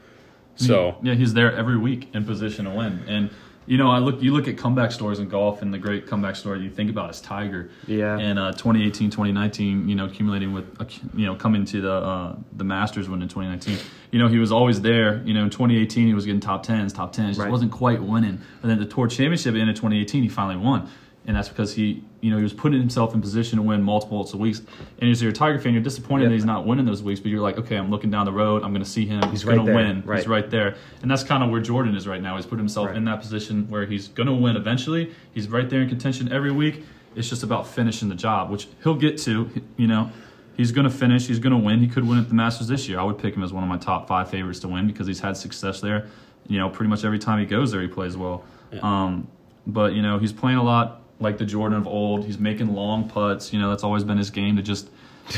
So 0.56 0.96
yeah, 1.02 1.14
he's 1.14 1.32
there 1.34 1.54
every 1.56 1.78
week 1.78 2.08
in 2.14 2.24
position 2.24 2.66
to 2.66 2.70
win. 2.70 3.02
And 3.08 3.30
you 3.66 3.78
know, 3.78 3.90
I 3.90 3.98
look 3.98 4.20
you 4.20 4.32
look 4.32 4.48
at 4.48 4.58
comeback 4.58 4.90
stories 4.92 5.20
in 5.20 5.28
golf, 5.28 5.62
and 5.62 5.72
the 5.72 5.78
great 5.78 6.06
comeback 6.06 6.34
story 6.36 6.60
you 6.60 6.70
think 6.70 6.90
about 6.90 7.10
is 7.10 7.20
Tiger. 7.20 7.70
Yeah. 7.86 8.18
And 8.18 8.38
uh, 8.38 8.52
2018, 8.52 9.10
2019, 9.10 9.88
you 9.88 9.94
know, 9.94 10.06
accumulating 10.06 10.52
with, 10.52 10.64
uh, 10.80 10.84
you 11.14 11.24
know, 11.24 11.34
coming 11.36 11.64
to 11.66 11.80
the 11.80 11.92
uh, 11.92 12.36
the 12.52 12.64
Masters 12.64 13.08
win 13.08 13.22
in 13.22 13.28
2019. 13.28 13.78
You 14.10 14.18
know, 14.18 14.28
he 14.28 14.38
was 14.38 14.50
always 14.50 14.80
there. 14.80 15.22
You 15.24 15.34
know, 15.34 15.44
in 15.44 15.50
2018, 15.50 16.06
he 16.08 16.14
was 16.14 16.26
getting 16.26 16.40
top 16.40 16.62
tens, 16.64 16.92
top 16.92 17.12
tens, 17.12 17.36
just 17.36 17.40
Right. 17.40 17.50
wasn't 17.50 17.70
quite 17.72 18.02
winning. 18.02 18.40
And 18.62 18.70
then 18.70 18.80
the 18.80 18.86
Tour 18.86 19.06
Championship 19.06 19.54
in 19.54 19.66
2018, 19.68 20.22
he 20.24 20.28
finally 20.28 20.56
won. 20.56 20.88
And 21.26 21.36
that's 21.36 21.50
because 21.50 21.74
he, 21.74 22.02
you 22.22 22.30
know, 22.30 22.38
he 22.38 22.42
was 22.42 22.54
putting 22.54 22.80
himself 22.80 23.14
in 23.14 23.20
position 23.20 23.58
to 23.58 23.62
win 23.62 23.82
multiple 23.82 24.26
weeks. 24.38 24.62
And 25.00 25.10
as 25.10 25.20
you're 25.20 25.30
a 25.30 25.34
Tiger 25.34 25.58
fan, 25.58 25.74
you're 25.74 25.82
disappointed 25.82 26.22
Yep. 26.24 26.30
that 26.30 26.34
he's 26.34 26.44
not 26.46 26.66
winning 26.66 26.86
those 26.86 27.02
weeks. 27.02 27.20
But 27.20 27.30
you're 27.30 27.42
like, 27.42 27.58
okay, 27.58 27.76
I'm 27.76 27.90
looking 27.90 28.10
down 28.10 28.24
the 28.24 28.32
road. 28.32 28.62
I'm 28.64 28.72
going 28.72 28.82
to 28.82 28.88
see 28.88 29.04
him. 29.06 29.20
He's, 29.24 29.32
He's 29.32 29.44
going 29.44 29.64
to 29.66 29.72
win. 29.74 30.02
Right. 30.06 30.18
He's 30.20 30.26
right 30.26 30.48
there. 30.50 30.76
And 31.02 31.10
that's 31.10 31.22
kind 31.22 31.44
of 31.44 31.50
where 31.50 31.60
Jordan 31.60 31.94
is 31.94 32.08
right 32.08 32.22
now. 32.22 32.36
He's 32.36 32.46
put 32.46 32.58
himself 32.58 32.88
Right. 32.88 32.96
in 32.96 33.04
that 33.04 33.20
position 33.20 33.68
where 33.68 33.84
he's 33.84 34.08
going 34.08 34.28
to 34.28 34.32
win 34.32 34.56
eventually. 34.56 35.12
He's 35.32 35.46
right 35.48 35.68
there 35.68 35.82
in 35.82 35.88
contention 35.90 36.32
every 36.32 36.52
week. 36.52 36.84
It's 37.14 37.28
just 37.28 37.42
about 37.42 37.66
finishing 37.66 38.08
the 38.08 38.14
job, 38.14 38.50
which 38.50 38.66
he'll 38.82 38.94
get 38.94 39.18
to. 39.18 39.50
You 39.76 39.86
know, 39.88 40.10
he's 40.56 40.72
going 40.72 40.84
to 40.84 40.90
finish. 40.90 41.26
He's 41.26 41.38
going 41.38 41.52
to 41.52 41.58
win. 41.58 41.80
He 41.80 41.86
could 41.86 42.08
win 42.08 42.18
at 42.18 42.28
the 42.28 42.34
Masters 42.34 42.66
this 42.68 42.88
year. 42.88 42.98
I 42.98 43.02
would 43.02 43.18
pick 43.18 43.34
him 43.36 43.42
as 43.42 43.52
one 43.52 43.62
of 43.62 43.68
my 43.68 43.76
top 43.78 44.08
five 44.08 44.30
favorites 44.30 44.60
to 44.60 44.68
win 44.68 44.86
because 44.86 45.06
he's 45.06 45.20
had 45.20 45.36
success 45.36 45.80
there. 45.82 46.08
You 46.48 46.58
know, 46.58 46.70
pretty 46.70 46.88
much 46.88 47.04
every 47.04 47.18
time 47.18 47.38
he 47.40 47.44
goes 47.46 47.70
there, 47.72 47.82
he 47.82 47.88
plays 47.88 48.16
well. 48.16 48.42
Um, 48.82 49.28
but 49.66 49.92
you 49.92 50.00
know, 50.02 50.18
he's 50.18 50.32
playing 50.32 50.58
a 50.58 50.62
lot 50.62 50.99
like 51.20 51.38
the 51.38 51.44
Jordan 51.46 51.78
of 51.78 51.86
old. 51.86 52.24
He's 52.24 52.38
making 52.38 52.74
long 52.74 53.08
putts. 53.08 53.52
You 53.52 53.60
know, 53.60 53.70
that's 53.70 53.84
always 53.84 54.02
been 54.04 54.18
his 54.18 54.30
game 54.30 54.56
to 54.56 54.62
just. 54.62 54.88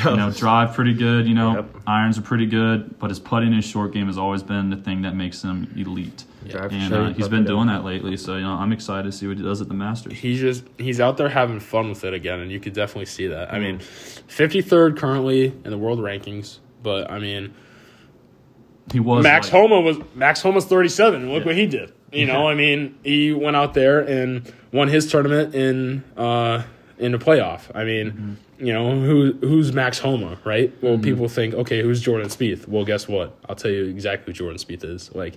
You 0.07 0.17
know, 0.17 0.31
drive 0.35 0.73
pretty 0.75 0.95
good. 0.95 1.27
You 1.27 1.35
know, 1.35 1.55
Yep. 1.57 1.77
irons 1.87 2.17
are 2.19 2.23
pretty 2.23 2.47
good, 2.47 2.99
but 2.99 3.11
his 3.11 3.19
putting 3.21 3.53
and 3.53 3.62
short 3.62 3.93
game 3.93 4.07
has 4.07 4.17
always 4.17 4.43
been 4.43 4.71
the 4.71 4.77
thing 4.77 5.03
that 5.03 5.15
makes 5.15 5.43
him 5.43 5.71
elite. 5.77 6.25
Drive 6.49 6.73
And 6.73 6.85
straight, 6.87 6.99
uh, 6.99 7.07
he's 7.09 7.19
putt 7.25 7.31
been 7.31 7.45
doing 7.45 7.67
that 7.67 7.85
lately, 7.85 8.17
so 8.17 8.37
you 8.37 8.43
know 8.43 8.53
I'm 8.55 8.73
excited 8.73 9.03
to 9.05 9.12
see 9.12 9.27
what 9.27 9.37
he 9.37 9.43
does 9.43 9.61
at 9.61 9.69
the 9.69 9.75
Masters. 9.75 10.15
he's 10.15 10.41
just 10.41 10.65
he's 10.79 10.99
out 10.99 11.19
there 11.19 11.29
having 11.29 11.61
fun 11.61 11.91
with 11.91 12.05
it 12.05 12.15
again, 12.15 12.41
and 12.41 12.51
you 12.51 12.59
could 12.59 12.73
definitely 12.73 13.05
see 13.05 13.27
that. 13.27 13.53
I 13.53 13.59
mean, 13.59 13.81
53rd 13.81 14.97
currently 14.97 15.47
in 15.65 15.71
the 15.71 15.77
world 15.79 15.99
rankings, 15.99 16.59
but 16.83 17.11
I 17.11 17.19
mean. 17.19 17.53
He 18.93 18.99
was 19.01 19.23
Max 19.23 19.47
like- 19.47 19.53
Homa 19.61 19.81
was 19.81 19.99
Max 20.15 20.41
Homa's 20.43 20.65
37. 20.65 21.31
Look 21.31 21.41
Yeah. 21.43 21.47
what 21.47 21.55
he 21.57 21.67
did. 21.67 21.93
You 22.12 22.26
know, 22.26 22.47
I 22.49 22.54
mean, 22.54 22.99
he 23.04 23.33
went 23.33 23.57
out 23.57 23.75
there 23.75 24.00
and 24.00 24.50
won 24.73 24.88
his 24.88 25.11
tournament 25.11 25.54
in 25.54 26.05
uh 26.16 26.62
in 26.98 27.12
the 27.12 27.18
playoff. 27.18 27.62
I 27.75 27.85
mean, 27.85 28.11
Mm-hmm. 28.12 28.66
you 28.66 28.72
know, 28.72 29.01
who 29.01 29.33
who's 29.40 29.72
Max 29.72 29.98
Homa, 29.98 30.38
right? 30.44 30.72
Well, 30.83 30.98
people 30.98 31.29
think, 31.29 31.55
okay, 31.55 31.83
who's 31.83 32.01
Jordan 32.01 32.29
Spieth? 32.29 32.68
Well, 32.68 32.85
guess 32.85 33.09
what? 33.09 33.37
I'll 33.48 33.57
tell 33.57 33.70
you 33.70 33.85
exactly 33.87 34.33
who 34.33 34.37
Jordan 34.38 34.59
Spieth 34.59 34.85
is. 34.85 35.12
Like, 35.14 35.35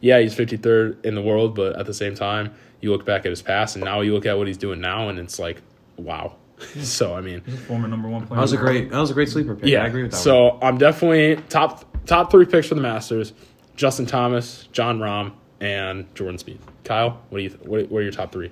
yeah, 0.00 0.20
he's 0.20 0.34
53rd 0.36 1.04
in 1.04 1.14
the 1.14 1.22
world, 1.22 1.54
but 1.56 1.76
at 1.76 1.86
the 1.86 1.94
same 1.94 2.14
time, 2.14 2.52
you 2.80 2.92
look 2.92 3.04
back 3.04 3.24
at 3.24 3.30
his 3.30 3.42
past 3.42 3.74
and 3.74 3.84
now 3.84 4.00
you 4.02 4.14
look 4.14 4.26
at 4.26 4.38
what 4.38 4.46
he's 4.46 4.58
doing 4.58 4.80
now 4.80 5.08
and 5.08 5.18
it's 5.18 5.38
like, 5.40 5.60
wow. 5.96 6.36
so, 6.80 7.14
I 7.14 7.20
mean, 7.20 7.42
He's 7.46 7.54
a 7.54 7.58
former 7.58 7.88
number 7.88 8.08
one 8.08 8.26
player. 8.26 8.36
That 8.36 8.42
was 8.42 8.52
a 8.52 8.56
in 8.56 8.60
the 8.60 8.64
world. 8.64 8.76
great. 8.82 8.90
That 8.90 8.98
was 9.00 9.10
a 9.10 9.14
great 9.14 9.28
sleeper 9.28 9.54
pick. 9.56 9.68
yeah, 9.68 9.82
I 9.82 9.86
agree 9.86 10.02
with 10.02 10.12
that. 10.12 10.16
one. 10.18 10.22
So 10.22 10.58
I'm 10.62 10.76
definitely 10.78 11.42
top 11.48 11.84
top 12.06 12.30
three 12.30 12.46
picks 12.46 12.66
for 12.68 12.74
the 12.76 12.80
Masters: 12.80 13.32
Justin 13.76 14.06
Thomas, 14.06 14.68
Jon 14.72 14.98
Rahm, 14.98 15.32
and 15.60 16.12
Jordan 16.14 16.36
Spieth. 16.38 16.58
Kyle, 16.84 17.20
what 17.28 17.38
do 17.38 17.44
you? 17.44 17.50
Th- 17.50 17.62
what, 17.62 17.90
what 17.90 17.98
are 17.98 18.02
your 18.02 18.12
top 18.12 18.32
three? 18.32 18.50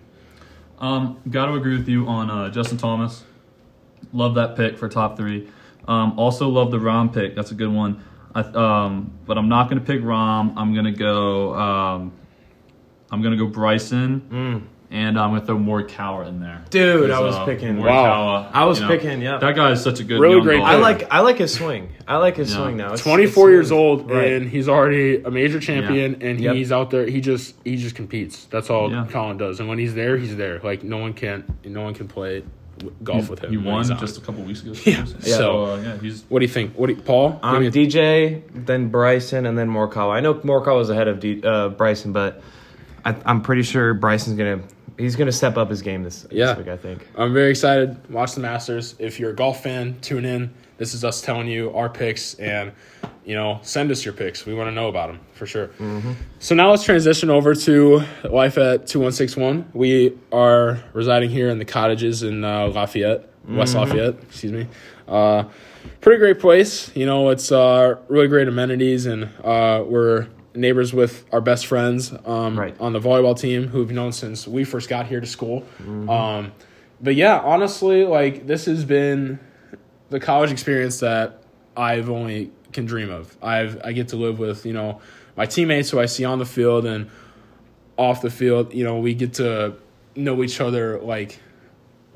Um, 0.79 1.21
got 1.31 1.47
to 1.47 1.55
agree 1.55 1.77
with 1.77 1.89
you 1.89 2.07
on 2.07 2.31
uh, 2.31 2.51
Justin 2.51 2.79
Thomas. 2.79 3.25
Love 4.13 4.35
that 4.35 4.57
pick 4.57 4.79
for 4.79 4.89
top 4.89 5.17
three. 5.17 5.49
Um, 5.89 6.19
also 6.19 6.49
love 6.49 6.71
the 6.71 6.79
Rahm 6.79 7.13
pick. 7.13 7.35
That's 7.35 7.51
a 7.51 7.55
good 7.55 7.73
one. 7.73 8.05
I, 8.35 8.41
um, 8.41 9.13
but 9.25 9.39
I'm 9.39 9.49
not 9.49 9.69
to 9.81 9.85
pick 9.87 10.03
Rahm. 10.03 10.53
I'm 10.57 10.73
to 10.85 10.93
go. 10.93 11.55
Um, 11.55 12.13
I'm 13.11 13.23
to 13.37 13.43
go 13.43 13.47
Bryson, 13.51 14.69
and 14.97 15.19
I'm 15.19 15.29
going 15.31 15.41
to 15.43 15.47
throw 15.47 15.57
Morikawa 15.59 16.27
in 16.27 16.41
there. 16.41 16.63
Dude, 16.71 17.11
I 17.11 17.15
'Cause, 17.17 17.23
was 17.25 17.35
uh, 17.37 17.45
picking- 17.45 17.77
Morikawa. 17.77 18.51
I 18.53 18.65
was 18.65 18.79
you 18.81 18.87
know, 18.87 18.91
picking, 18.97 19.21
yeah. 19.21 19.39
That 19.39 19.55
guy 19.55 19.71
is 19.73 19.83
such 19.83 20.01
a 20.01 20.05
good, 20.05 20.19
Really 20.21 20.37
young 20.37 20.43
great 20.45 20.59
golfer. 20.59 20.73
I 20.73 20.77
like. 20.77 21.13
I 21.13 21.21
like 21.21 21.37
his 21.39 21.53
swing. 21.53 21.91
I 22.09 22.17
like 22.17 22.37
his 22.37 22.51
Yeah. 22.51 22.63
swing 22.63 22.77
now. 22.79 22.87
It's- 22.87 23.03
24 23.03 23.49
it's 23.49 23.53
years 23.55 23.69
smooth. 23.69 23.79
old, 23.81 24.11
Right. 24.11 24.33
and 24.33 24.49
he's 24.49 24.69
already 24.69 25.23
a 25.23 25.31
major 25.31 25.61
champion, 25.61 26.17
and 26.23 26.41
Yep. 26.41 26.55
he's 26.57 26.73
out 26.73 26.91
there. 26.91 27.07
He 27.07 27.21
just 27.21 27.55
he 27.65 27.77
just 27.77 27.95
competes. 27.95 28.47
That's 28.47 28.71
all 28.71 28.91
Yeah. 28.91 29.07
Collin 29.11 29.37
does. 29.37 29.61
And 29.61 29.69
when 29.69 29.79
he's 29.79 29.95
there, 29.95 30.17
he's 30.17 30.37
there. 30.37 30.61
Like 30.65 30.83
no 30.83 30.97
one 30.99 31.13
can 31.13 31.45
no 31.65 31.83
one 31.83 31.93
can 31.95 32.09
play 32.09 32.43
w- 32.79 32.95
golf 33.03 33.29
with 33.31 33.43
him. 33.45 33.51
He 33.51 33.57
won 33.57 33.85
just 33.99 34.19
a 34.19 34.21
couple 34.21 34.43
weeks 34.45 34.63
ago. 34.63 34.73
Yeah. 34.85 35.05
So 35.21 35.65
uh, 35.65 35.77
yeah, 35.83 35.97
he's 36.01 36.25
What 36.29 36.39
do 36.41 36.45
you 36.45 36.53
think? 36.53 36.73
What 36.75 36.87
do 36.89 36.93
you, 36.95 37.01
Paul? 37.01 37.39
Um, 37.43 37.63
give 37.63 37.75
me 37.75 37.87
DJ, 37.87 38.43
then 38.55 38.89
Bryson, 38.89 39.45
and 39.47 39.57
then 39.59 39.69
Morikawa. 39.69 40.13
I 40.13 40.21
know 40.21 40.35
Morikawa 40.35 40.77
was 40.77 40.91
ahead 40.91 41.09
of 41.09 41.21
D, 41.21 41.43
uh, 41.45 41.69
Bryson, 41.71 42.13
but 42.13 42.43
I, 43.07 43.15
I'm 43.25 43.41
pretty 43.41 43.63
sure 43.63 43.95
Bryson's 43.95 44.37
gonna 44.37 44.61
he's 44.99 45.15
gonna 45.17 45.33
step 45.33 45.57
up 45.57 45.71
his 45.71 45.81
game 45.81 46.03
this, 46.03 46.27
Yeah. 46.31 46.47
this 46.55 46.59
week. 46.59 46.69
I 46.69 46.77
think. 46.77 47.07
I'm 47.17 47.33
very 47.33 47.51
excited. 47.51 47.97
Watch 48.11 48.35
the 48.35 48.41
Masters. 48.41 48.95
If 48.99 49.21
you're 49.21 49.31
a 49.31 49.35
golf 49.35 49.63
fan, 49.63 49.97
tune 50.01 50.25
in. 50.25 50.53
This 50.79 50.93
is 50.93 51.05
us 51.05 51.23
telling 51.23 51.47
you 51.49 51.73
our 51.75 51.89
picks, 51.89 52.35
and 52.35 52.73
you 53.25 53.35
know, 53.35 53.61
send 53.63 53.91
us 53.91 54.05
your 54.05 54.13
picks. 54.13 54.45
We 54.45 54.55
want 54.55 54.69
to 54.69 54.73
know 54.73 54.89
about 54.89 55.07
them 55.09 55.21
for 55.33 55.47
sure. 55.47 55.71
So 56.39 56.55
now 56.55 56.71
let's 56.71 56.85
transition 56.85 57.31
over 57.31 57.55
to 57.55 58.03
life 58.25 58.59
at 58.59 58.87
two 58.87 59.01
one 59.01 59.13
six 59.13 59.37
one. 59.37 59.71
We 59.73 60.19
are 60.33 60.81
residing 60.93 61.31
here 61.31 61.49
in 61.49 61.59
the 61.59 61.65
cottages 61.65 62.23
in 62.25 62.45
uh, 62.45 62.67
Lafayette, 62.69 63.29
West 63.49 63.75
Lafayette. 63.75 64.15
Excuse 64.25 64.53
me. 64.53 64.67
Uh, 65.09 65.45
pretty 66.01 66.19
great 66.19 66.41
place. 66.41 66.95
You 66.97 67.07
know, 67.07 67.31
it's 67.31 67.51
uh, 67.53 67.97
really 68.09 68.29
great 68.29 68.49
amenities, 68.49 69.07
and 69.07 69.31
uh, 69.45 69.83
we're 69.87 70.27
neighbors 70.57 70.93
with 70.93 71.25
our 71.33 71.41
best 71.41 71.67
friends 71.67 72.13
um, 72.25 72.59
Right. 72.59 72.75
on 72.81 72.93
the 72.93 73.01
volleyball 73.01 73.39
team 73.39 73.69
who 73.69 73.81
we've 73.81 73.91
known 73.93 74.13
since 74.13 74.47
we 74.49 74.65
first 74.65 74.89
got 74.89 75.07
here 75.07 75.21
to 75.21 75.27
school. 75.27 75.65
Um, 76.09 76.53
but 77.01 77.15
yeah, 77.15 77.39
honestly, 77.39 78.05
like 78.05 78.47
this 78.47 78.65
has 78.67 78.85
been 78.85 79.39
the 80.11 80.19
college 80.21 80.51
experience 80.51 81.01
that 81.01 81.43
I've 81.77 82.09
only 82.11 82.51
can 82.73 82.87
dream 82.87 83.11
of. 83.11 83.37
I've 83.43 83.81
I 83.85 83.93
get 83.93 84.09
to 84.09 84.17
live 84.17 84.39
with 84.39 84.65
you 84.67 84.73
know 84.73 85.01
my 85.37 85.47
teammates 85.47 85.91
who 85.91 86.01
I 86.01 86.07
see 86.07 86.25
on 86.25 86.39
the 86.39 86.47
field 86.47 86.87
and 86.87 87.11
off 87.99 88.23
the 88.23 88.31
field. 88.31 88.73
You 88.73 88.85
know, 88.85 88.99
we 88.99 89.15
get 89.15 89.35
to 89.35 89.75
know 90.15 90.43
each 90.43 90.61
other 90.61 90.99
like 91.01 91.39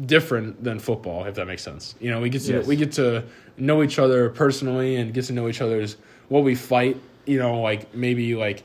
different 0.04 0.62
than 0.64 0.78
football, 0.78 1.24
if 1.24 1.34
that 1.34 1.46
makes 1.46 1.62
sense. 1.62 1.94
You 2.00 2.10
know, 2.10 2.20
we 2.20 2.30
get 2.30 2.42
to 2.42 2.52
Yes. 2.54 2.66
we 2.66 2.76
get 2.76 2.92
to 2.92 3.24
know 3.58 3.82
each 3.82 3.98
other 3.98 4.30
personally 4.30 4.96
and 4.96 5.12
get 5.12 5.26
to 5.26 5.32
know 5.34 5.48
each 5.48 5.60
other's 5.60 5.96
what 6.28 6.42
we 6.44 6.54
fight. 6.54 6.96
You 7.30 7.38
know, 7.38 7.60
like 7.60 7.94
maybe 7.94 8.34
like 8.34 8.64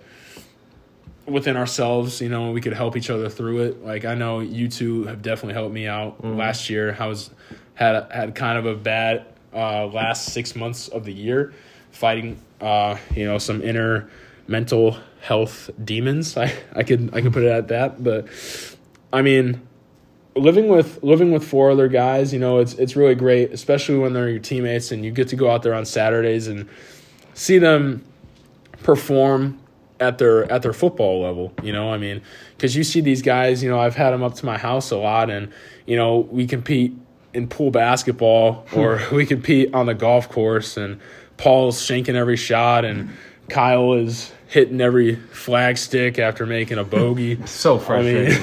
within 1.25 1.57
ourselves, 1.57 2.21
you 2.21 2.29
know, 2.29 2.51
we 2.51 2.61
could 2.61 2.73
help 2.73 2.95
each 2.95 3.09
other 3.09 3.29
through 3.29 3.63
it. 3.63 3.83
Like 3.83 4.05
I 4.05 4.15
know 4.15 4.39
you 4.39 4.67
two 4.67 5.05
have 5.05 5.21
definitely 5.21 5.53
helped 5.53 5.73
me 5.73 5.87
out 5.87 6.23
last 6.23 6.69
year. 6.69 6.95
I 6.99 7.07
was 7.07 7.31
had 7.73 8.11
had 8.11 8.35
kind 8.35 8.57
of 8.57 8.65
a 8.65 8.75
bad 8.75 9.25
uh, 9.53 9.87
last 9.87 10.33
six 10.33 10.55
months 10.55 10.87
of 10.87 11.05
the 11.05 11.13
year, 11.13 11.53
fighting 11.91 12.39
uh, 12.61 12.97
you 13.15 13.25
know 13.25 13.37
some 13.37 13.61
inner 13.61 14.09
mental 14.47 14.97
health 15.21 15.69
demons. 15.83 16.37
I 16.37 16.53
I 16.73 16.83
could 16.83 17.13
I 17.13 17.21
could 17.21 17.33
put 17.33 17.43
it 17.43 17.51
at 17.51 17.67
that, 17.69 18.03
but 18.03 18.27
I 19.11 19.21
mean. 19.21 19.61
Living 20.37 20.67
with 20.67 21.01
living 21.01 21.31
with 21.31 21.47
four 21.47 21.71
other 21.71 21.87
guys, 21.87 22.33
you 22.33 22.39
know, 22.39 22.59
it's 22.59 22.73
it's 22.73 22.97
really 22.97 23.15
great, 23.15 23.53
especially 23.53 23.97
when 23.97 24.11
they're 24.11 24.27
your 24.27 24.39
teammates 24.39 24.91
and 24.91 25.05
you 25.05 25.11
get 25.11 25.29
to 25.29 25.37
go 25.37 25.49
out 25.49 25.63
there 25.63 25.73
on 25.73 25.85
Saturdays 25.85 26.49
and 26.49 26.67
see 27.33 27.57
them 27.57 28.03
perform 28.85 29.59
at 29.99 30.19
their 30.19 30.49
at 30.51 30.61
their 30.61 30.73
football 30.73 31.21
level. 31.23 31.51
You 31.63 31.73
know, 31.73 31.91
I 31.91 31.97
mean, 31.97 32.21
because 32.55 32.75
you 32.75 32.83
see 32.83 33.01
these 33.01 33.21
guys. 33.21 33.63
You 33.63 33.69
know, 33.69 33.79
I've 33.79 33.95
had 33.95 34.11
them 34.11 34.23
up 34.23 34.35
to 34.35 34.45
my 34.45 34.57
house 34.57 34.91
a 34.91 34.97
lot, 34.97 35.29
and 35.29 35.51
you 35.85 35.97
know, 35.97 36.19
we 36.31 36.45
compete 36.45 36.93
in 37.33 37.47
pool 37.47 37.71
basketball 37.71 38.65
hmm. 38.69 38.79
or 38.79 39.01
we 39.11 39.25
compete 39.25 39.73
on 39.73 39.87
the 39.87 39.95
golf 39.95 40.29
course, 40.29 40.77
and 40.77 41.01
Paul's 41.37 41.81
shanking 41.81 42.15
every 42.15 42.37
shot, 42.37 42.85
and 42.85 43.09
Kyle 43.49 43.93
is 43.93 44.31
hitting 44.47 44.79
every 44.79 45.15
flag 45.15 45.77
stick 45.77 46.19
after 46.19 46.45
making 46.45 46.77
a 46.77 46.83
bogey. 46.83 47.39
So 47.47 47.77
I 47.77 47.79
frustrating. 47.79 48.41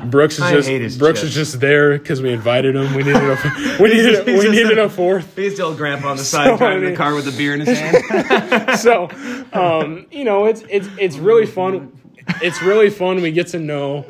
mean, 0.00 0.10
Brooks 0.10 0.38
is 0.38 0.50
just 0.68 0.98
Brooks 0.98 1.20
chips. 1.20 1.28
is 1.30 1.34
just 1.34 1.60
there 1.60 1.98
because 1.98 2.22
we 2.22 2.32
invited 2.32 2.74
him. 2.74 2.94
We 2.94 3.02
needed 3.02 3.16
a 3.22 3.76
we 3.80 3.88
needed 3.92 4.26
he's 4.26 4.44
we 4.44 4.50
needed 4.50 4.78
a- 4.78 4.84
a 4.84 4.88
fourth. 4.88 5.36
He's 5.36 5.54
still 5.54 5.74
grandpa 5.74 6.10
on 6.10 6.16
the 6.16 6.24
So, 6.24 6.38
side 6.38 6.50
I 6.52 6.56
driving 6.56 6.82
mean- 6.84 6.90
the 6.92 6.96
car 6.96 7.14
with 7.14 7.28
a 7.28 7.32
beer 7.36 7.54
in 7.54 7.60
his 7.60 7.78
hand. 7.78 8.78
so 8.78 9.08
um, 9.52 10.06
you 10.10 10.24
know 10.24 10.46
it's 10.46 10.62
it's 10.68 10.88
it's 10.98 11.16
really 11.18 11.46
fun 11.46 11.92
it's 12.42 12.60
really 12.62 12.90
fun 12.90 13.20
we 13.22 13.30
get 13.30 13.48
to 13.48 13.58
know 13.58 14.06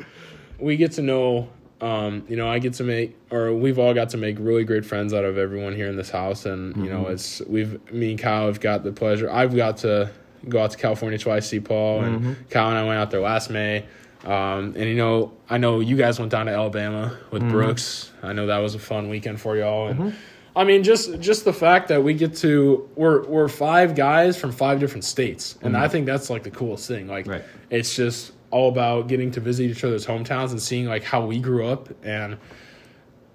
we 0.59 0.75
get 0.77 0.93
to 0.93 1.01
know 1.01 1.49
um, 1.81 2.23
you 2.27 2.35
know 2.35 2.49
i 2.49 2.57
get 2.57 2.73
to 2.73 2.83
make 2.83 3.15
or 3.29 3.53
we've 3.53 3.77
all 3.77 3.93
got 3.93 4.09
to 4.09 4.17
make 4.17 4.37
really 4.39 4.63
great 4.63 4.83
friends 4.85 5.13
out 5.13 5.23
of 5.23 5.37
everyone 5.37 5.75
here 5.75 5.87
in 5.87 5.95
this 5.95 6.09
house 6.09 6.45
and 6.47 6.75
you 6.77 6.89
know 6.89 7.05
it's 7.07 7.41
we've 7.47 7.79
me 7.91 8.11
and 8.11 8.19
kyle 8.19 8.47
have 8.47 8.59
got 8.59 8.83
the 8.83 8.91
pleasure 8.91 9.29
i've 9.31 9.55
got 9.55 9.77
to 9.77 10.09
go 10.47 10.63
out 10.63 10.71
to 10.71 10.77
california 10.77 11.17
twice 11.17 11.47
see 11.47 11.59
paul 11.59 12.03
and 12.03 12.19
mm-hmm. 12.19 12.33
kyle 12.49 12.69
and 12.69 12.77
i 12.77 12.83
went 12.83 12.99
out 12.99 13.11
there 13.11 13.21
last 13.21 13.49
may 13.49 13.85
um, 14.25 14.73
and 14.75 14.83
you 14.83 14.95
know 14.95 15.31
i 15.49 15.57
know 15.57 15.79
you 15.79 15.95
guys 15.95 16.19
went 16.19 16.31
down 16.31 16.45
to 16.47 16.51
alabama 16.51 17.17
with 17.31 17.41
mm-hmm. 17.41 17.51
brooks 17.51 18.11
i 18.23 18.33
know 18.33 18.47
that 18.47 18.57
was 18.57 18.75
a 18.75 18.79
fun 18.79 19.09
weekend 19.09 19.39
for 19.39 19.55
y'all 19.55 19.87
and 19.87 19.99
mm-hmm. 19.99 20.17
I 20.57 20.63
mean, 20.63 20.83
just 20.83 21.19
just 21.19 21.45
the 21.45 21.53
fact 21.53 21.87
that 21.89 22.03
we 22.03 22.15
get 22.15 22.35
to 22.37 22.89
we're 22.95 23.23
we're 23.27 23.47
five 23.47 23.93
guys 23.93 24.35
from 24.37 24.51
five 24.51 24.79
different 24.79 25.03
states, 25.03 25.55
and 25.61 25.77
I 25.77 25.87
think 25.87 26.07
that's 26.07 26.31
like 26.31 26.41
the 26.41 26.49
coolest 26.49 26.87
thing. 26.87 27.07
Like, 27.07 27.27
Right. 27.27 27.43
it's 27.69 27.95
just 27.95 28.33
all 28.49 28.69
about 28.69 29.07
getting 29.07 29.29
to 29.31 29.39
visit 29.39 29.69
each 29.69 29.83
other's 29.83 30.07
hometowns 30.07 30.49
and 30.49 30.59
seeing 30.59 30.87
like 30.87 31.03
how 31.03 31.23
we 31.23 31.39
grew 31.39 31.67
up 31.67 31.89
and 32.03 32.37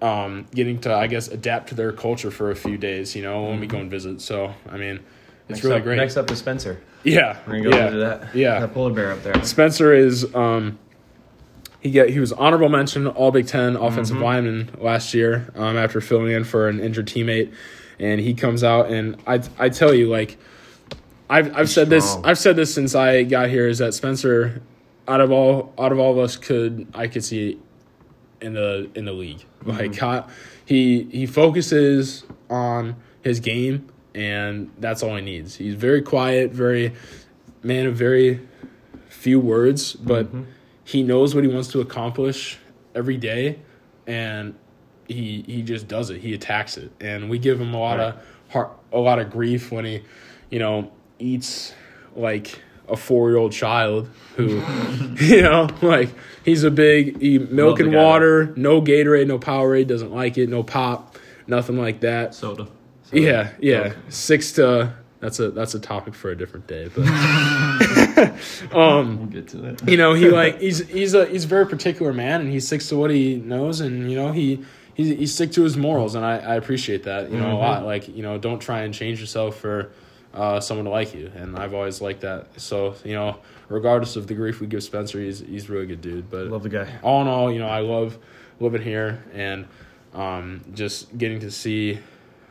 um, 0.01 0.45
getting 0.53 0.79
to 0.81 0.93
I 0.93 1.07
guess 1.07 1.29
adapt 1.29 1.69
to 1.69 1.75
their 1.75 1.93
culture 1.93 2.29
for 2.29 2.51
a 2.51 2.55
few 2.55 2.77
days. 2.77 3.15
You 3.15 3.23
know, 3.23 3.43
when 3.43 3.61
we 3.61 3.67
go 3.67 3.77
and 3.77 3.89
visit. 3.89 4.19
So 4.19 4.53
I 4.69 4.75
mean, 4.75 4.95
it's 5.47 5.49
Next 5.49 5.63
really 5.63 5.77
up, 5.77 5.83
great. 5.83 5.95
Next 5.95 6.17
up 6.17 6.29
is 6.29 6.39
Spencer. 6.39 6.81
Yeah, 7.03 7.37
We're 7.47 7.57
gonna 7.57 7.69
go 7.69 7.75
yeah, 7.77 7.85
into 7.87 7.97
that. 7.99 8.35
yeah. 8.35 8.59
That 8.59 8.73
polar 8.73 8.91
bear 8.93 9.11
up 9.11 9.23
there. 9.23 9.43
Spencer 9.43 9.93
is 9.93 10.33
um, 10.35 10.77
he 11.81 11.91
get 11.91 12.09
he 12.09 12.19
was 12.19 12.31
honorable 12.31 12.69
mention 12.69 13.07
All 13.07 13.31
Big 13.31 13.47
Ten 13.47 13.75
offensive 13.75 14.15
Mm-hmm. 14.15 14.23
lineman 14.25 14.69
last 14.79 15.13
year 15.13 15.49
um, 15.55 15.77
after 15.77 15.99
filling 16.01 16.31
in 16.31 16.43
for 16.43 16.67
an 16.69 16.79
injured 16.79 17.07
teammate, 17.07 17.53
and 17.99 18.19
he 18.21 18.33
comes 18.33 18.63
out 18.63 18.89
and 18.91 19.17
I 19.27 19.41
I 19.59 19.69
tell 19.69 19.93
you 19.93 20.09
like 20.09 20.37
I've 21.29 21.55
I've 21.55 21.69
said 21.69 21.89
this. 21.89 22.15
I've 22.23 22.37
said 22.37 22.55
this 22.55 22.73
since 22.73 22.95
I 22.95 23.23
got 23.23 23.49
here 23.49 23.67
is 23.67 23.79
that 23.79 23.93
Spencer 23.93 24.61
out 25.07 25.19
of 25.21 25.31
all 25.31 25.73
out 25.77 25.91
of 25.91 25.99
all 25.99 26.11
of 26.11 26.17
us 26.19 26.37
could 26.37 26.87
I 26.93 27.07
could 27.07 27.23
see 27.23 27.59
in 28.39 28.53
the 28.53 28.89
in 28.95 29.05
the 29.05 29.13
league 29.13 29.43
like 29.65 29.95
how- 29.95 30.27
he 30.65 31.03
he 31.11 31.25
focuses 31.25 32.23
on 32.49 32.95
his 33.21 33.39
game 33.41 33.87
and 34.15 34.71
that's 34.79 35.03
all 35.03 35.15
he 35.15 35.21
needs. 35.21 35.55
He's 35.55 35.75
very 35.75 36.01
quiet, 36.01 36.51
very 36.51 36.93
man 37.61 37.87
of 37.87 37.95
very 37.95 38.47
few 39.09 39.39
words, 39.39 39.93
but 39.93 40.27
he 40.83 41.03
knows 41.03 41.33
what 41.33 41.43
he 41.43 41.49
wants 41.49 41.69
to 41.69 41.81
accomplish 41.81 42.57
every 42.93 43.17
day, 43.17 43.59
and 44.05 44.55
he 45.07 45.43
he 45.47 45.61
just 45.61 45.87
does 45.87 46.09
it. 46.09 46.21
He 46.21 46.33
attacks 46.33 46.77
it, 46.77 46.91
and 46.99 47.29
we 47.29 47.39
give 47.39 47.59
him 47.59 47.73
a 47.73 47.79
lot 47.79 47.99
of 47.99 48.15
heart, 48.49 48.71
a 48.91 48.99
lot 48.99 49.19
of 49.19 49.31
grief 49.31 49.71
when 49.71 49.85
he, 49.85 50.03
you 50.49 50.59
know, 50.59 50.91
eats 51.19 51.73
like 52.15 52.59
a 52.89 52.97
four 52.97 53.29
year 53.29 53.37
old 53.37 53.51
child 53.51 54.09
who, 54.35 54.47
you 55.19 55.41
know, 55.41 55.69
like 55.81 56.09
he's 56.43 56.63
a 56.63 56.71
big 56.71 57.19
he, 57.21 57.39
milk 57.39 57.79
and 57.79 57.93
water, 57.93 58.53
no 58.55 58.81
Gatorade, 58.81 59.27
no 59.27 59.39
Powerade, 59.39 59.87
doesn't 59.87 60.13
like 60.13 60.37
it, 60.37 60.49
no 60.49 60.63
pop, 60.63 61.17
nothing 61.47 61.77
like 61.77 62.01
that. 62.01 62.35
Soda. 62.35 62.67
Yeah, 63.13 63.51
yeah. 63.59 63.93
Six 64.09 64.53
to 64.53 64.93
that's 65.19 65.39
a 65.39 65.51
that's 65.51 65.73
a 65.73 65.79
topic 65.79 66.13
for 66.15 66.31
a 66.31 66.35
different 66.37 66.67
day. 66.67 66.89
But 66.93 67.05
We'll 68.73 69.15
get 69.27 69.47
to 69.49 69.57
that. 69.57 69.87
you 69.89 69.97
know, 69.97 70.13
he 70.13 70.29
like 70.41 70.59
he's 70.59 70.87
he's 70.87 71.13
a 71.13 71.25
he's 71.25 71.45
a 71.45 71.47
very 71.47 71.65
particular 71.65 72.13
man, 72.13 72.41
and 72.41 72.51
he 72.51 72.59
sticks 72.59 72.89
to 72.89 72.97
what 72.97 73.11
he 73.11 73.35
knows, 73.35 73.79
and 73.81 74.09
you 74.11 74.17
know 74.17 74.31
he. 74.31 74.63
He, 74.95 75.15
he 75.15 75.25
stick 75.25 75.51
to 75.53 75.63
his 75.63 75.75
morals, 75.75 76.13
and 76.13 76.23
I, 76.23 76.37
I 76.37 76.55
appreciate 76.55 77.01
that 77.05 77.31
you 77.31 77.39
know 77.39 77.53
a 77.53 77.57
lot. 77.57 77.83
Like 77.83 78.07
you 78.07 78.21
know, 78.21 78.37
don't 78.37 78.59
try 78.59 78.81
and 78.81 78.93
change 78.93 79.19
yourself 79.19 79.57
for 79.57 79.89
uh, 80.35 80.59
someone 80.59 80.85
to 80.85 80.91
like 80.91 81.15
you, 81.15 81.31
and 81.35 81.57
I've 81.57 81.73
always 81.73 81.99
liked 81.99 82.21
that. 82.21 82.45
So 82.61 82.93
you 83.03 83.13
know, 83.15 83.39
regardless 83.69 84.15
of 84.17 84.27
the 84.27 84.35
grief 84.35 84.59
we 84.61 84.67
give 84.67 84.83
Spencer, 84.83 85.19
he's 85.19 85.39
he's 85.39 85.67
a 85.67 85.71
really 85.73 85.87
good 85.87 86.01
dude. 86.01 86.29
But 86.29 86.45
Love 86.45 86.61
the 86.61 86.69
guy. 86.69 86.93
all 87.01 87.23
in 87.23 87.27
all, 87.27 87.51
you 87.51 87.57
know, 87.57 87.67
I 87.69 87.79
love 87.79 88.19
living 88.59 88.83
here 88.83 89.23
and 89.33 89.65
um, 90.13 90.61
just 90.75 91.17
getting 91.17 91.39
to 91.39 91.49
see. 91.49 91.97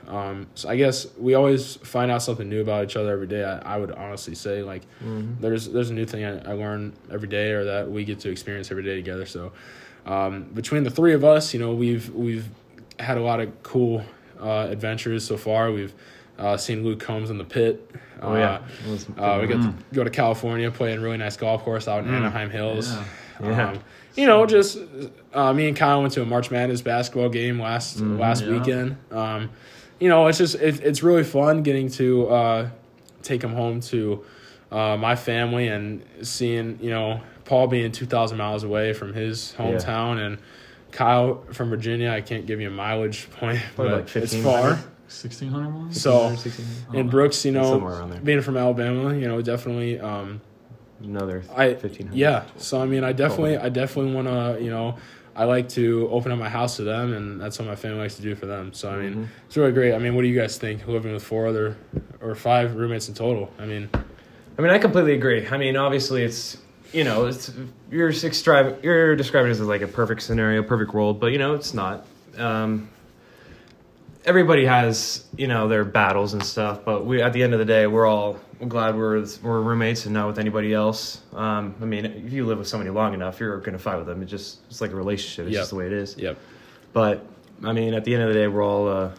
Um, 0.08 0.46
so 0.54 0.68
I 0.68 0.76
guess 0.76 1.06
we 1.16 1.34
always 1.34 1.76
find 1.76 2.10
out 2.10 2.22
something 2.22 2.48
new 2.48 2.60
about 2.60 2.84
each 2.84 2.96
other 2.96 3.12
every 3.12 3.26
day. 3.26 3.44
I, 3.44 3.74
I 3.74 3.78
would 3.78 3.92
honestly 3.92 4.34
say 4.34 4.62
like 4.62 4.82
there's 5.40 5.68
there's 5.68 5.90
a 5.90 5.94
new 5.94 6.04
thing 6.04 6.24
I, 6.24 6.50
I 6.50 6.52
learn 6.54 6.92
every 7.10 7.28
day 7.28 7.52
or 7.52 7.64
that 7.64 7.90
we 7.90 8.04
get 8.04 8.20
to 8.20 8.30
experience 8.30 8.70
every 8.70 8.82
day 8.82 8.96
together. 8.96 9.26
So 9.26 9.52
um, 10.06 10.44
between 10.54 10.82
the 10.82 10.90
three 10.90 11.14
of 11.14 11.24
us, 11.24 11.54
you 11.54 11.60
know, 11.60 11.72
we've 11.72 12.10
we've 12.10 12.48
had 12.98 13.16
a 13.16 13.22
lot 13.22 13.40
of 13.40 13.62
cool 13.62 14.04
uh, 14.40 14.66
adventures 14.70 15.24
so 15.24 15.36
far. 15.36 15.70
We've 15.70 15.94
uh, 16.38 16.56
seen 16.56 16.84
Luke 16.84 17.00
Combs 17.00 17.30
in 17.30 17.38
the 17.38 17.44
pit. 17.44 17.90
Oh 18.20 18.36
yeah. 18.36 18.60
Uh, 19.16 19.20
uh, 19.20 19.38
we 19.40 19.46
got 19.46 19.62
to 19.62 19.74
go 19.92 20.04
to 20.04 20.10
California, 20.10 20.70
play 20.70 20.92
in 20.92 20.98
a 20.98 21.02
really 21.02 21.16
nice 21.16 21.36
golf 21.36 21.62
course 21.62 21.88
out 21.88 22.04
in 22.04 22.12
Anaheim 22.12 22.50
Hills. 22.50 22.92
Yeah. 22.92 23.04
Yeah. 23.42 23.70
Um, 23.70 23.78
you 24.14 24.26
know, 24.26 24.44
just 24.46 24.78
uh, 25.32 25.52
me 25.52 25.68
and 25.68 25.76
Kyle 25.76 26.02
went 26.02 26.12
to 26.14 26.22
a 26.22 26.26
March 26.26 26.50
Madness 26.50 26.82
basketball 26.82 27.28
game 27.28 27.58
last 27.58 27.98
last 28.00 28.44
yeah. 28.44 28.50
weekend. 28.50 28.96
You 30.02 30.08
know, 30.08 30.26
it's 30.26 30.38
just 30.38 30.56
it, 30.56 30.80
it's 30.80 31.02
really 31.02 31.22
fun 31.24 31.62
getting 31.62 31.88
to 31.90 32.28
uh, 32.28 32.68
take 33.22 33.42
him 33.42 33.52
home 33.52 33.80
to 33.82 34.24
uh, 34.70 34.96
my 34.96 35.14
family 35.14 35.68
and 35.68 36.04
seeing 36.22 36.78
you 36.82 36.90
know 36.90 37.20
Paul 37.44 37.68
being 37.68 37.92
two 37.92 38.06
thousand 38.06 38.38
miles 38.38 38.64
away 38.64 38.92
from 38.94 39.12
his 39.14 39.54
hometown 39.56 40.18
and 40.18 40.38
Kyle 40.90 41.44
from 41.52 41.70
Virginia. 41.70 42.10
I 42.10 42.20
can't 42.20 42.46
give 42.46 42.60
you 42.60 42.68
a 42.68 42.70
mileage 42.70 43.30
point, 43.30 43.60
Probably 43.76 43.90
but 43.92 44.06
like 44.14 44.16
it's 44.16 44.34
1500. 44.34 44.42
far. 44.42 44.70
1600 45.12 45.70
miles? 45.70 46.00
So 46.00 46.34
16, 46.36 46.64
and 46.94 47.10
Brooks, 47.10 47.44
you 47.44 47.52
know, 47.52 47.64
Somewhere 47.64 47.98
around 47.98 48.10
there. 48.10 48.20
being 48.22 48.40
from 48.40 48.56
Alabama, 48.56 49.14
you 49.14 49.28
know, 49.28 49.42
definitely. 49.42 50.00
Um, 50.00 50.40
another 51.02 51.42
I 51.54 51.68
1500. 51.68 52.16
yeah. 52.16 52.44
So 52.56 52.80
I 52.80 52.86
mean, 52.86 53.04
I 53.04 53.12
definitely, 53.12 53.58
I 53.58 53.68
definitely 53.68 54.14
want 54.14 54.26
to, 54.28 54.62
you 54.64 54.70
know, 54.70 54.96
I 55.34 55.44
like 55.44 55.68
to 55.70 56.08
open 56.10 56.30
up 56.32 56.38
my 56.38 56.48
house 56.48 56.76
to 56.76 56.84
them, 56.84 57.12
and 57.14 57.40
that's 57.40 57.58
what 57.58 57.66
my 57.66 57.74
family 57.74 57.98
likes 58.00 58.16
to 58.16 58.22
do 58.22 58.34
for 58.34 58.46
them. 58.46 58.72
So 58.72 58.90
I 58.90 58.96
mean, 58.96 59.12
Mm-hmm. 59.12 59.24
it's 59.46 59.56
really 59.56 59.72
great. 59.72 59.94
I 59.94 59.98
mean, 59.98 60.14
what 60.14 60.22
do 60.22 60.28
you 60.28 60.38
guys 60.38 60.58
think? 60.58 60.86
Living 60.86 61.12
with 61.12 61.22
four 61.24 61.46
other 61.46 61.76
or 62.20 62.34
five 62.34 62.74
roommates 62.74 63.08
in 63.08 63.14
total. 63.14 63.50
I 63.58 63.64
mean, 63.64 63.88
I 64.58 64.62
mean, 64.62 64.70
I 64.70 64.78
completely 64.78 65.14
agree. 65.14 65.46
I 65.48 65.56
mean, 65.56 65.76
obviously, 65.76 66.22
it's 66.22 66.58
you 66.92 67.04
know, 67.04 67.24
it's 67.26 67.50
you're 67.90 68.10
describing 68.10 68.76
you're 68.82 69.16
describing 69.16 69.48
it 69.50 69.52
as 69.52 69.60
like 69.60 69.80
a 69.80 69.86
perfect 69.86 70.22
scenario, 70.22 70.62
perfect 70.62 70.92
world, 70.92 71.18
but 71.20 71.28
you 71.32 71.38
know, 71.38 71.54
it's 71.54 71.72
not. 71.72 72.06
Um, 72.36 72.90
everybody 74.24 74.64
has 74.64 75.24
you 75.36 75.46
know 75.48 75.68
their 75.68 75.84
battles 75.84 76.34
and 76.34 76.44
stuff, 76.44 76.84
but 76.84 77.04
we 77.06 77.22
at 77.22 77.32
the 77.32 77.42
end 77.42 77.52
of 77.52 77.58
the 77.58 77.64
day, 77.64 77.86
we're 77.86 78.06
all 78.06 78.38
glad 78.68 78.96
we're 78.96 79.24
we're 79.42 79.60
roommates 79.60 80.04
and 80.04 80.14
not 80.14 80.26
with 80.28 80.38
anybody 80.38 80.72
else. 80.72 81.20
Um, 81.34 81.74
I 81.80 81.84
mean, 81.84 82.04
if 82.06 82.32
you 82.32 82.46
live 82.46 82.58
with 82.58 82.68
somebody 82.68 82.90
long 82.90 83.14
enough, 83.14 83.40
you're 83.40 83.58
gonna 83.60 83.78
fight 83.78 83.96
with 83.96 84.06
them. 84.06 84.22
It 84.22 84.26
just 84.26 84.58
it's 84.68 84.80
like 84.80 84.92
a 84.92 84.96
relationship. 84.96 85.46
It's 85.46 85.54
Yep. 85.54 85.60
just 85.60 85.70
the 85.70 85.76
way 85.76 85.86
it 85.86 85.92
is. 85.92 86.16
yep, 86.16 86.36
But 86.92 87.24
I 87.64 87.72
mean, 87.72 87.94
at 87.94 88.04
the 88.04 88.14
end 88.14 88.22
of 88.22 88.28
the 88.28 88.34
day, 88.34 88.48
we're 88.48 88.62
all 88.64 88.88
uh, 88.88 89.10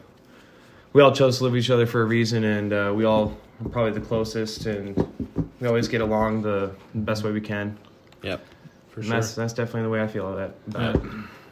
we 0.93 1.01
all 1.01 1.11
chose 1.13 1.37
to 1.39 1.43
live 1.43 1.53
with 1.53 1.63
each 1.63 1.69
other 1.71 1.85
for 1.85 2.01
a 2.01 2.05
reason, 2.05 2.43
and 2.43 2.71
uh, 2.73 2.93
we 2.95 3.03
all 3.05 3.35
are 3.63 3.69
probably 3.69 3.91
the 3.91 4.01
closest, 4.05 4.65
and 4.65 4.95
we 5.59 5.67
always 5.67 5.87
get 5.87 6.01
along 6.01 6.41
the 6.43 6.71
best 6.93 7.23
way 7.23 7.31
we 7.31 7.41
can. 7.41 7.77
yep, 8.21 8.45
for 8.91 8.99
And 8.99 9.05
sure. 9.09 9.15
that's 9.15 9.35
that's 9.35 9.53
definitely 9.53 9.83
the 9.83 9.89
way 9.89 10.01
I 10.01 10.07
feel 10.07 10.31
about 10.31 10.55
that. 10.67 10.95
About 10.95 11.05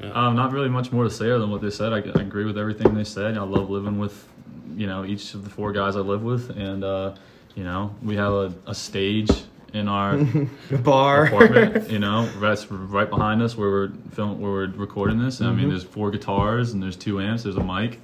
it. 0.04 0.16
Um, 0.16 0.36
not 0.36 0.52
really 0.52 0.70
much 0.70 0.92
more 0.92 1.04
to 1.04 1.10
say 1.10 1.26
other 1.30 1.40
than 1.40 1.50
what 1.52 1.62
they 1.62 1.70
said. 1.70 1.94
I, 1.94 1.98
I 1.98 2.22
agree 2.22 2.46
with 2.46 2.58
everything 2.58 2.94
they 2.94 3.04
said. 3.04 3.38
I 3.38 3.44
love 3.44 3.70
living 3.70 3.98
with, 4.00 4.28
you 4.76 4.88
know, 4.88 5.06
each 5.06 5.34
of 5.34 5.44
the 5.44 5.50
four 5.50 5.72
guys 5.72 5.96
I 5.96 6.00
live 6.00 6.24
with, 6.24 6.50
and 6.58 6.84
uh, 6.84 7.16
you 7.56 7.64
know, 7.64 7.96
we 8.02 8.16
have 8.16 8.34
a, 8.34 8.54
a 8.68 8.76
stage 8.76 9.30
in 9.74 9.88
our 9.88 10.18
bar. 10.84 11.26
apartment. 11.26 11.90
You 11.90 12.00
know, 12.00 12.26
that's 12.40 12.70
right 12.72 13.10
behind 13.10 13.42
us 13.42 13.56
where 13.58 13.70
we're 13.70 13.90
film 14.12 14.40
where 14.42 14.52
we're 14.52 14.68
recording 14.68 15.18
this. 15.24 15.42
I 15.42 15.52
mean, 15.52 15.70
there's 15.70 15.84
four 15.84 16.12
guitars 16.12 16.74
and 16.74 16.82
there's 16.84 16.96
two 16.98 17.20
amps. 17.22 17.44
There's 17.44 17.58
a 17.58 17.64
mic. 17.64 18.00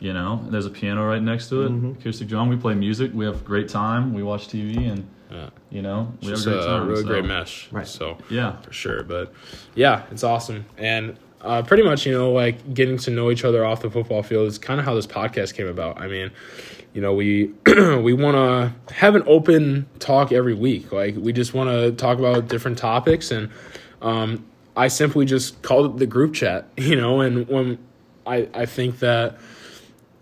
You 0.00 0.12
know, 0.12 0.44
there's 0.50 0.66
a 0.66 0.70
piano 0.70 1.06
right 1.06 1.22
next 1.22 1.48
to 1.50 1.62
it. 1.62 1.98
Acoustic 1.98 2.28
drum. 2.28 2.48
We 2.48 2.56
play 2.56 2.74
music. 2.74 3.12
We 3.14 3.24
have 3.24 3.36
a 3.40 3.44
great 3.44 3.68
time. 3.68 4.12
We 4.12 4.22
watch 4.22 4.48
TV 4.48 4.90
and 4.90 5.08
Yeah. 5.30 5.48
you 5.70 5.80
know, 5.82 6.12
we 6.20 6.32
It's 6.32 6.44
have 6.44 6.54
just 6.54 6.68
a 6.68 6.70
great 6.70 6.76
a 6.78 6.84
really 6.84 7.02
so, 7.02 7.08
great 7.08 7.24
mesh. 7.24 7.68
Right. 7.72 7.86
So 7.86 8.18
Yeah. 8.28 8.56
for 8.60 8.72
sure. 8.72 9.02
But 9.04 9.32
yeah, 9.74 10.02
it's 10.10 10.22
awesome. 10.24 10.66
And 10.76 11.16
uh, 11.40 11.62
pretty 11.62 11.82
much, 11.82 12.06
you 12.06 12.12
know, 12.12 12.32
like 12.32 12.74
getting 12.74 12.96
to 12.98 13.10
know 13.10 13.30
each 13.30 13.44
other 13.44 13.64
off 13.64 13.82
the 13.82 13.90
football 13.90 14.22
field 14.22 14.48
is 14.48 14.58
kind 14.58 14.80
of 14.80 14.86
how 14.86 14.94
this 14.94 15.06
podcast 15.06 15.54
came 15.54 15.66
about. 15.66 16.00
I 16.00 16.08
mean, 16.08 16.30
you 16.94 17.00
know, 17.00 17.12
we 17.12 17.52
we 17.66 18.12
want 18.12 18.36
to 18.36 18.94
have 18.94 19.14
an 19.14 19.22
open 19.26 19.86
talk 19.98 20.32
every 20.32 20.54
week. 20.54 20.92
Like 20.92 21.16
we 21.16 21.32
just 21.32 21.52
want 21.52 21.70
to 21.70 21.92
talk 21.92 22.18
about 22.18 22.48
different 22.48 22.78
topics, 22.78 23.30
and 23.30 23.50
um, 24.00 24.44
I 24.76 24.88
simply 24.88 25.26
just 25.26 25.60
called 25.62 25.94
it 25.94 25.98
the 25.98 26.06
group 26.06 26.34
chat. 26.34 26.66
You 26.76 26.96
know, 26.96 27.20
and 27.20 27.46
when 27.48 27.78
I 28.26 28.48
I 28.54 28.66
think 28.66 29.00
that 29.00 29.38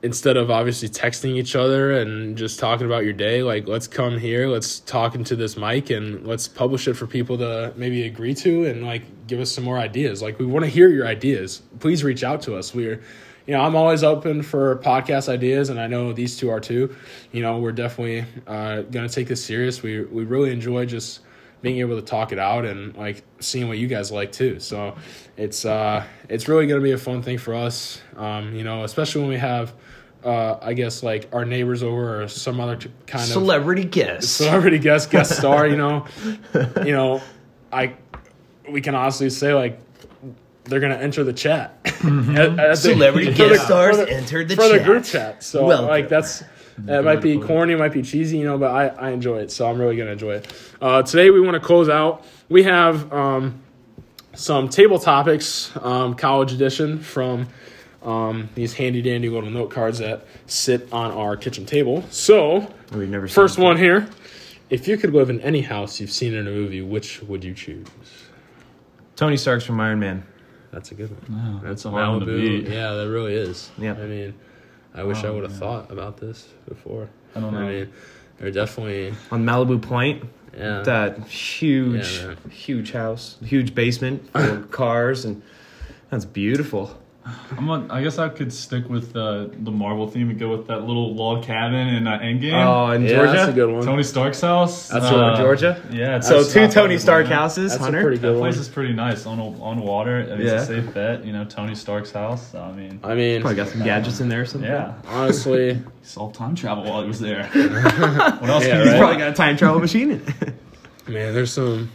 instead 0.02 0.36
of 0.36 0.50
obviously 0.50 0.88
texting 0.88 1.36
each 1.36 1.54
other 1.54 1.92
and 1.92 2.36
just 2.36 2.58
talking 2.58 2.86
about 2.86 3.04
your 3.04 3.12
day, 3.12 3.42
like 3.42 3.68
let's 3.68 3.86
come 3.86 4.18
here, 4.18 4.48
let's 4.48 4.80
talk 4.80 5.14
into 5.14 5.36
this 5.36 5.56
mic 5.56 5.90
and 5.90 6.26
let's 6.26 6.48
publish 6.48 6.88
it 6.88 6.94
for 6.94 7.06
people 7.06 7.38
to 7.38 7.72
maybe 7.76 8.04
agree 8.04 8.34
to 8.34 8.66
and 8.66 8.84
like 8.84 9.02
give 9.26 9.38
us 9.38 9.52
some 9.52 9.64
more 9.64 9.78
ideas. 9.78 10.20
Like 10.20 10.38
we 10.38 10.46
want 10.46 10.64
to 10.64 10.70
hear 10.70 10.88
your 10.88 11.06
ideas. 11.06 11.62
Please 11.78 12.02
reach 12.02 12.24
out 12.24 12.42
to 12.42 12.56
us. 12.56 12.74
We're 12.74 13.00
you 13.46 13.54
know, 13.54 13.62
I'm 13.62 13.74
always 13.74 14.04
open 14.04 14.42
for 14.42 14.76
podcast 14.76 15.28
ideas 15.28 15.68
and 15.68 15.80
I 15.80 15.88
know 15.88 16.12
these 16.12 16.36
two 16.36 16.48
are 16.50 16.60
too. 16.60 16.94
You 17.32 17.42
know, 17.42 17.58
we're 17.58 17.72
definitely 17.72 18.24
uh, 18.46 18.82
to 18.82 19.08
take 19.08 19.28
this 19.28 19.44
serious. 19.44 19.82
We 19.82 20.02
we 20.02 20.24
really 20.24 20.52
enjoy 20.52 20.86
just 20.86 21.20
being 21.62 21.78
able 21.78 21.96
to 21.98 22.02
talk 22.04 22.32
it 22.32 22.38
out 22.38 22.64
and 22.64 22.94
like 22.96 23.22
seeing 23.40 23.68
what 23.68 23.78
you 23.78 23.86
guys 23.86 24.10
like 24.12 24.32
too. 24.32 24.58
So 24.60 24.96
it's 25.36 25.64
uh 25.64 26.04
it's 26.28 26.48
really 26.48 26.66
gonna 26.66 26.80
be 26.80 26.92
a 26.92 26.98
fun 26.98 27.22
thing 27.22 27.38
for 27.38 27.54
us. 27.54 28.00
Um, 28.16 28.54
you 28.54 28.64
know, 28.64 28.84
especially 28.84 29.22
when 29.22 29.30
we 29.30 29.38
have 29.38 29.72
uh 30.24 30.58
I 30.60 30.74
guess 30.74 31.02
like 31.02 31.28
our 31.32 31.44
neighbors 31.44 31.82
over 31.82 32.22
or 32.22 32.28
some 32.28 32.60
other 32.60 32.76
t- 32.76 32.90
kind 33.06 33.22
of 33.24 33.30
Celebrity 33.30 33.84
guest. 33.84 34.36
celebrity 34.36 34.78
guest 34.80 35.10
guest 35.10 35.36
star, 35.38 35.66
you 35.66 35.76
know. 35.76 36.04
you 36.84 36.92
know, 36.92 37.20
I 37.72 37.94
we 38.68 38.80
can 38.80 38.94
honestly 38.94 39.30
say 39.30 39.54
like 39.54 39.80
they're 40.64 40.80
gonna 40.80 40.94
enter 40.96 41.22
the 41.24 41.32
chat. 41.32 41.78
At- 41.84 41.92
at 42.04 42.56
the- 42.56 42.74
Celebrity 42.76 43.32
for 43.32 43.42
the- 43.44 43.48
guest 43.50 43.64
stars 43.66 43.96
the- 43.98 44.10
entered 44.12 44.48
the 44.48 44.56
for 44.56 44.68
the 44.68 44.78
chat. 44.78 44.84
group 44.86 45.04
chat. 45.04 45.42
So 45.44 45.66
Welcome. 45.66 45.86
like 45.86 46.08
that's 46.08 46.42
that 46.78 47.04
might 47.04 47.20
be 47.20 47.38
corny, 47.38 47.74
it 47.74 47.78
might 47.78 47.92
be 47.92 48.02
cheesy, 48.02 48.38
you 48.38 48.44
know, 48.44 48.58
but 48.58 48.70
I, 48.70 48.88
I 48.88 49.10
enjoy 49.10 49.38
it, 49.38 49.50
so 49.50 49.68
I'm 49.68 49.78
really 49.78 49.96
gonna 49.96 50.12
enjoy 50.12 50.34
it. 50.36 50.52
Uh, 50.80 51.02
today 51.02 51.30
we 51.30 51.40
want 51.40 51.54
to 51.54 51.60
close 51.60 51.88
out. 51.88 52.24
We 52.48 52.62
have 52.64 53.12
um, 53.12 53.60
some 54.34 54.68
table 54.68 54.98
topics, 54.98 55.70
um, 55.80 56.14
college 56.14 56.52
edition 56.52 56.98
from 57.00 57.48
um, 58.02 58.48
these 58.54 58.74
handy 58.74 59.02
dandy 59.02 59.28
little 59.28 59.50
note 59.50 59.70
cards 59.70 59.98
that 59.98 60.26
sit 60.46 60.92
on 60.92 61.12
our 61.12 61.36
kitchen 61.36 61.66
table. 61.66 62.02
So 62.10 62.72
We've 62.92 63.08
never 63.08 63.28
first 63.28 63.58
one 63.58 63.76
here: 63.76 64.08
If 64.70 64.88
you 64.88 64.96
could 64.96 65.12
live 65.14 65.30
in 65.30 65.40
any 65.40 65.60
house 65.60 66.00
you've 66.00 66.10
seen 66.10 66.34
in 66.34 66.46
a 66.46 66.50
movie, 66.50 66.82
which 66.82 67.22
would 67.22 67.44
you 67.44 67.54
choose? 67.54 67.86
Tony 69.16 69.36
Stark's 69.36 69.64
from 69.64 69.78
Iron 69.80 70.00
Man. 70.00 70.26
That's 70.72 70.90
a 70.90 70.94
good 70.94 71.10
one. 71.28 71.38
Wow, 71.38 71.52
That's 71.62 71.64
that's 71.64 71.84
a 71.84 71.90
hard 71.90 72.08
one 72.08 72.20
to 72.20 72.26
beat. 72.26 72.66
Yeah, 72.68 72.94
that 72.94 73.08
really 73.08 73.34
is. 73.34 73.70
Yeah, 73.78 73.92
I 73.92 74.06
mean, 74.06 74.34
I 74.94 75.04
wish 75.04 75.24
I 75.24 75.28
Oh, 75.28 75.34
would 75.34 75.44
have 75.44 75.56
thought 75.56 75.90
about 75.90 76.18
this 76.18 76.48
before. 76.68 77.08
I 77.34 77.40
don't 77.40 77.52
know. 77.54 77.60
I 77.60 77.70
mean, 77.72 77.92
they're 78.38 78.50
definitely 78.50 79.14
On 79.30 79.44
Malibu 79.44 79.80
Point, 79.80 80.24
yeah. 80.56 80.82
that 80.82 81.26
huge, 81.28 82.18
Yeah, 82.20 82.34
huge 82.50 82.92
house, 82.92 83.36
huge 83.44 83.74
basement 83.74 84.30
full 84.32 84.42
of 84.42 84.70
cars, 84.82 85.24
and 85.24 85.42
that's 86.10 86.24
beautiful. 86.26 86.98
I'm 87.56 87.70
on, 87.70 87.88
I 87.90 88.02
guess 88.02 88.18
I 88.18 88.28
could 88.28 88.52
stick 88.52 88.88
with 88.88 89.14
uh, 89.14 89.46
the 89.60 89.70
Marvel 89.70 90.08
theme 90.08 90.30
and 90.30 90.38
go 90.40 90.48
with 90.56 90.66
that 90.66 90.80
little 90.82 91.14
log 91.14 91.44
cabin 91.44 91.86
in 91.88 92.06
uh, 92.08 92.18
Endgame. 92.18 92.52
Oh, 92.66 92.90
in 92.90 93.02
yeah, 93.02 93.10
Georgia, 93.10 93.32
that's 93.32 93.48
a 93.50 93.52
good 93.52 93.72
one. 93.72 93.84
Tony 93.84 94.02
Stark's 94.02 94.40
house. 94.40 94.88
That's 94.88 95.04
uh, 95.04 95.16
right, 95.16 95.36
Georgia. 95.36 95.80
Yeah, 95.92 96.18
So 96.18 96.42
two 96.42 96.66
Tony 96.66 96.98
Stark 96.98 97.26
man. 97.28 97.38
houses, 97.38 97.70
That's 97.70 97.80
a 97.80 97.84
Hunter. 97.84 98.02
pretty 98.02 98.16
That 98.18 98.36
place 98.38 98.54
one. 98.56 98.60
is 98.62 98.68
pretty 98.68 98.92
nice 98.92 99.24
on 99.24 99.38
on 99.38 99.80
water. 99.82 100.26
I 100.32 100.36
mean, 100.36 100.46
Yeah. 100.48 100.54
It's 100.54 100.64
a 100.64 100.82
safe 100.82 100.94
bet. 100.94 101.24
You 101.24 101.32
know, 101.32 101.44
Tony 101.44 101.76
Stark's 101.76 102.10
house. 102.10 102.56
I 102.56 102.72
mean, 102.72 102.98
I 103.04 103.14
mean, 103.14 103.40
Probably 103.40 103.54
got 103.56 103.68
some 103.68 103.84
gadgets 103.84 104.18
in 104.20 104.28
there 104.28 104.40
or 104.40 104.46
something. 104.46 104.68
yeah, 104.68 104.94
honestly, 105.06 105.74
he 105.74 105.80
solved 106.02 106.34
time 106.34 106.56
travel 106.56 106.82
while 106.84 107.02
he 107.02 107.08
was 107.08 107.20
there. 107.20 107.44
what 107.52 108.50
else? 108.50 108.64
Yeah, 108.64 108.70
can 108.70 108.78
you 108.78 108.82
He's 108.82 108.92
right. 108.94 108.98
probably 108.98 109.18
got 109.18 109.28
a 109.28 109.34
time 109.34 109.56
travel 109.56 109.78
machine 109.78 110.10
in 110.10 110.22
it. 110.40 110.54
man, 111.08 111.34
there's 111.34 111.52
some. 111.52 111.88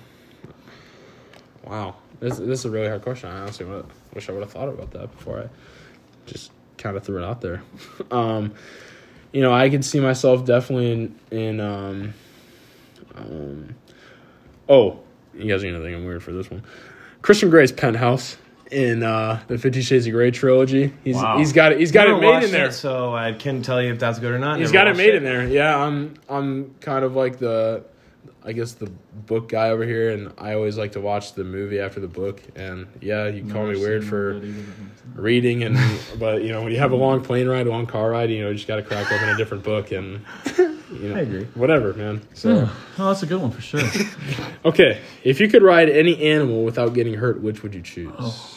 Wow, 1.66 1.96
this 2.22 2.38
this 2.38 2.60
is 2.60 2.66
a 2.66 2.70
really 2.70 2.88
hard 2.88 3.02
question. 3.02 3.30
I 3.30 3.42
honestly 3.42 3.66
would- 3.66 3.86
wish 4.18 4.30
I 4.30 4.32
would 4.32 4.42
have 4.42 4.52
thought 4.52 4.68
about 4.68 4.90
that 4.92 5.12
before 5.16 5.42
I 5.42 5.50
just 6.26 6.52
kind 6.80 6.98
of 6.98 7.04
threw 7.04 7.24
it 7.24 7.24
out 7.24 7.40
there. 7.40 7.62
um, 8.12 8.52
you 9.32 9.42
know, 9.42 9.54
I 9.54 9.70
could 9.70 9.86
see 9.86 10.00
myself 10.00 10.44
definitely 10.44 10.92
in 10.92 11.16
in 11.30 11.60
um, 11.60 12.14
um, 13.16 13.76
oh, 14.68 15.00
you 15.36 15.48
guys 15.48 15.64
are 15.64 15.68
gonna 15.72 15.84
think 15.84 15.96
I'm 15.96 16.04
weird 16.06 16.24
for 16.24 16.34
this 16.34 16.50
one. 16.50 16.64
Christian 17.22 17.52
Grey's 17.52 17.72
penthouse 17.72 18.38
in 18.72 19.04
uh, 19.04 19.40
the 19.48 19.60
Fifty 19.60 19.84
Shades 19.84 20.08
of 20.08 20.14
Grey 20.14 20.32
trilogy. 20.32 20.94
He's 21.04 21.16
Wow. 21.16 21.38
he's 21.38 21.54
got 21.54 21.74
it. 21.74 21.80
He's 21.80 21.92
got 21.92 22.08
Never 22.08 22.18
it 22.18 22.22
made 22.22 22.44
in 22.46 22.52
there. 22.52 22.70
it, 22.70 22.74
so 22.74 23.14
I 23.14 23.34
can't 23.34 23.64
tell 23.64 23.80
you 23.80 23.94
if 23.94 24.00
that's 24.00 24.18
good 24.18 24.32
or 24.32 24.40
not. 24.40 24.58
He's 24.58 24.72
Never 24.74 24.86
got 24.86 24.96
it 24.96 24.98
made 24.98 25.14
in 25.14 25.24
there. 25.24 25.46
Yeah, 25.48 25.78
I'm 25.78 26.16
I'm 26.28 26.74
kind 26.82 27.06
of 27.06 27.16
like 27.16 27.38
the 27.38 27.84
I 28.44 28.54
guess 28.54 28.74
the 28.74 28.90
book 29.26 29.50
guy 29.50 29.70
over 29.70 29.84
here 29.84 30.12
and 30.12 30.32
I 30.38 30.54
always 30.54 30.78
like 30.78 30.94
to 30.94 31.02
watch 31.02 31.34
the 31.34 31.44
movie 31.44 31.80
after 31.80 32.00
the 32.00 32.08
book 32.08 32.42
and 32.56 32.88
yeah, 33.02 33.28
you 33.28 33.52
call 33.52 33.66
me 33.66 33.78
weird 33.78 34.06
for 34.06 34.42
reading 35.16 35.64
and 35.64 35.78
but 36.20 36.44
you 36.44 36.50
know, 36.50 36.64
when 36.64 36.72
you 36.72 36.80
have 36.80 36.92
a 36.92 36.96
long 36.96 37.22
plane 37.24 37.48
ride, 37.48 37.68
a 37.68 37.70
long 37.70 37.86
car 37.86 38.12
ride, 38.12 38.30
you 38.30 38.42
know, 38.42 38.50
you 38.50 38.56
just 38.56 38.68
got 38.68 38.78
to 38.78 38.84
crack 38.84 39.12
open 39.12 39.30
a 39.30 39.38
different 39.38 39.64
book 39.64 39.92
and 39.92 40.22
you 40.58 41.10
know, 41.10 41.16
I 41.18 41.20
agree. 41.20 41.44
whatever, 41.56 41.94
man. 41.94 42.22
So, 42.34 42.70
Oh, 42.98 43.08
that's 43.08 43.24
a 43.24 43.26
good 43.26 43.42
one 43.42 43.52
for 43.52 43.62
sure. 43.62 43.82
okay, 44.66 45.02
if 45.24 45.40
you 45.40 45.48
could 45.48 45.64
ride 45.64 45.90
any 45.90 46.22
animal 46.24 46.64
without 46.64 46.94
getting 46.94 47.16
hurt, 47.16 47.42
which 47.42 47.64
would 47.64 47.76
you 47.76 47.82
choose? 47.82 48.14
Oh. 48.18 48.54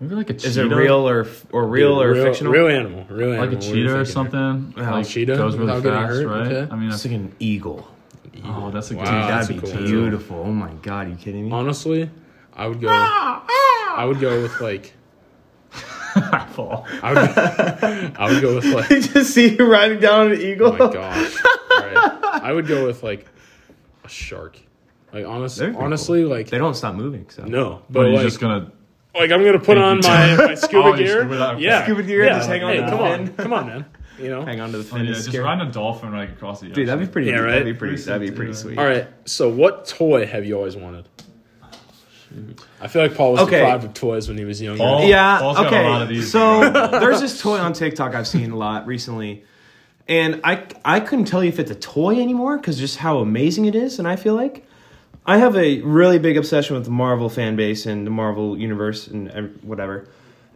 Maybe 0.00 0.14
like 0.14 0.28
a 0.28 0.34
cheetah. 0.34 0.48
Is 0.48 0.56
it 0.58 0.64
real 0.64 1.08
or 1.08 1.26
or 1.52 1.66
real 1.66 2.02
or 2.02 2.12
real, 2.12 2.24
fictional? 2.24 2.52
Real 2.52 2.68
animal, 2.68 3.06
real 3.08 3.30
Like 3.30 3.52
a 3.52 3.54
What 3.54 3.64
are 3.64 3.68
you 3.68 3.74
cheetah 3.74 3.92
or 3.92 4.04
thinking 4.04 4.12
something. 4.12 4.74
Yeah, 4.76 4.90
like 4.92 5.08
cheetah 5.08 5.36
goes 5.36 5.56
really 5.56 5.80
fast, 5.80 6.12
hurt? 6.12 6.26
right? 6.26 6.46
Okay. 6.52 6.72
I 6.72 6.76
mean, 6.76 6.84
I 6.84 6.90
I 6.90 6.92
was 6.92 7.02
thinking 7.02 7.34
eagle. 7.38 7.88
Oh, 8.44 8.70
that's 8.70 8.90
a 8.90 8.94
good. 8.94 9.04
Wow, 9.04 9.20
one. 9.20 9.30
That'd 9.30 9.50
a 9.50 9.60
be 9.60 9.66
cool 9.66 9.74
one. 9.74 9.84
beautiful. 9.86 10.36
Oh 10.38 10.52
my 10.52 10.72
god, 10.82 11.06
are 11.06 11.10
you 11.10 11.16
kidding 11.16 11.46
me? 11.46 11.52
Honestly, 11.52 12.10
I 12.54 12.66
would 12.66 12.80
go. 12.80 12.88
Ah, 12.90 13.44
ah! 13.48 13.94
I 13.96 14.04
would 14.04 14.20
go 14.20 14.42
with 14.42 14.60
like. 14.60 14.92
Fall. 16.50 16.86
I 17.02 17.12
would. 17.12 18.16
I 18.16 18.30
would 18.32 18.40
go 18.42 18.54
with 18.56 18.64
like. 18.66 18.88
just 19.12 19.34
see 19.34 19.54
you 19.56 19.66
riding 19.70 20.00
down 20.00 20.32
an 20.32 20.38
Oh 20.38 20.40
eagle. 20.40 20.72
my 20.72 20.78
gosh! 20.92 21.36
Alright. 21.72 22.24
I 22.42 22.52
would 22.52 22.66
go 22.66 22.86
with 22.86 23.02
like 23.02 23.26
a 24.04 24.08
shark. 24.08 24.58
Like 25.12 25.26
honest, 25.26 25.58
That'd 25.58 25.74
be 25.74 25.80
honestly, 25.80 26.24
like 26.24 26.48
They 26.48 26.58
don't 26.58 26.74
stop 26.74 26.94
moving. 26.94 27.28
So 27.30 27.44
no, 27.44 27.82
But 27.88 27.92
but 27.92 28.00
you're 28.06 28.12
like, 28.16 28.22
just 28.24 28.40
gonna. 28.40 28.72
like 29.14 29.30
I'm 29.30 29.44
gonna 29.44 29.58
put 29.60 29.78
on 29.78 30.00
my, 30.00 30.36
my 30.36 30.54
scuba 30.54 30.88
Oh, 30.88 30.96
gear. 30.96 31.20
scuba 31.20 31.56
yeah, 31.58 31.84
Scuba 31.84 32.02
gear, 32.02 32.24
Yeah, 32.24 32.38
just 32.38 32.48
hang 32.48 32.62
on 32.62 32.70
hey, 32.72 32.76
to 32.78 32.82
the 32.84 32.90
come 32.90 33.00
on, 33.02 33.28
come 33.34 33.52
on, 33.52 33.66
man. 33.66 33.84
You 34.18 34.30
know. 34.30 34.44
hang 34.44 34.60
on 34.60 34.72
to 34.72 34.78
the 34.78 34.84
Oh, 34.84 34.86
fin. 34.86 34.98
yeah, 35.00 35.06
and 35.06 35.14
just 35.14 35.28
scare- 35.28 35.42
riding 35.44 35.68
a 35.68 35.70
dolphin 35.72 36.12
like 36.12 36.30
across 36.30 36.60
the 36.60 36.66
ocean. 36.66 36.74
Dude, 36.74 36.88
that'd 36.88 37.06
be 37.06 37.10
pretty. 37.12 37.28
Yeah, 37.30 37.38
right? 37.40 37.50
That'd 37.52 37.64
be 37.66 37.74
pretty. 37.74 37.94
Pretty 37.94 38.02
That'd 38.06 38.28
be 38.30 38.34
pretty 38.34 38.52
too. 38.52 38.58
sweet. 38.58 38.78
All 38.78 38.84
right. 38.84 39.06
So, 39.24 39.48
what 39.50 39.86
toy 39.86 40.26
have 40.26 40.44
you 40.46 40.56
always 40.56 40.76
wanted? 40.76 41.08
I 42.80 42.88
feel 42.88 43.02
like 43.02 43.14
Paul 43.14 43.32
was 43.32 43.42
Okay. 43.42 43.60
deprived 43.60 43.84
of 43.84 43.94
toys 43.94 44.28
when 44.28 44.36
he 44.36 44.44
was 44.44 44.60
younger. 44.60 44.78
Paul? 44.82 45.04
Yeah. 45.04 45.38
Paul's 45.38 45.56
got 45.58 45.72
a 45.72 45.88
lot 45.88 46.02
of 46.02 46.08
okay. 46.08 46.16
these. 46.16 46.30
So 46.30 46.70
there's 47.00 47.20
this 47.20 47.40
toy 47.40 47.56
on 47.58 47.72
TikTok 47.72 48.14
I've 48.14 48.26
seen 48.28 48.50
a 48.50 48.56
lot 48.56 48.86
recently, 48.86 49.44
and 50.08 50.40
I 50.44 50.64
I 50.84 51.00
couldn't 51.00 51.26
tell 51.26 51.42
you 51.42 51.48
if 51.48 51.58
it's 51.58 51.70
a 51.70 51.74
toy 51.76 52.20
anymore 52.20 52.56
because 52.58 52.78
just 52.78 52.98
how 52.98 53.18
amazing 53.18 53.66
it 53.66 53.74
is, 53.74 53.98
and 53.98 54.06
I 54.08 54.16
feel 54.16 54.34
like 54.34 54.66
I 55.24 55.38
have 55.38 55.56
a 55.56 55.80
really 55.82 56.18
big 56.18 56.36
obsession 56.36 56.74
with 56.76 56.84
the 56.84 56.90
Marvel 56.90 57.28
fan 57.28 57.56
base 57.56 57.86
and 57.86 58.06
the 58.06 58.10
Marvel 58.10 58.58
universe 58.58 59.06
and 59.06 59.30
ev- 59.30 59.58
whatever. 59.62 60.06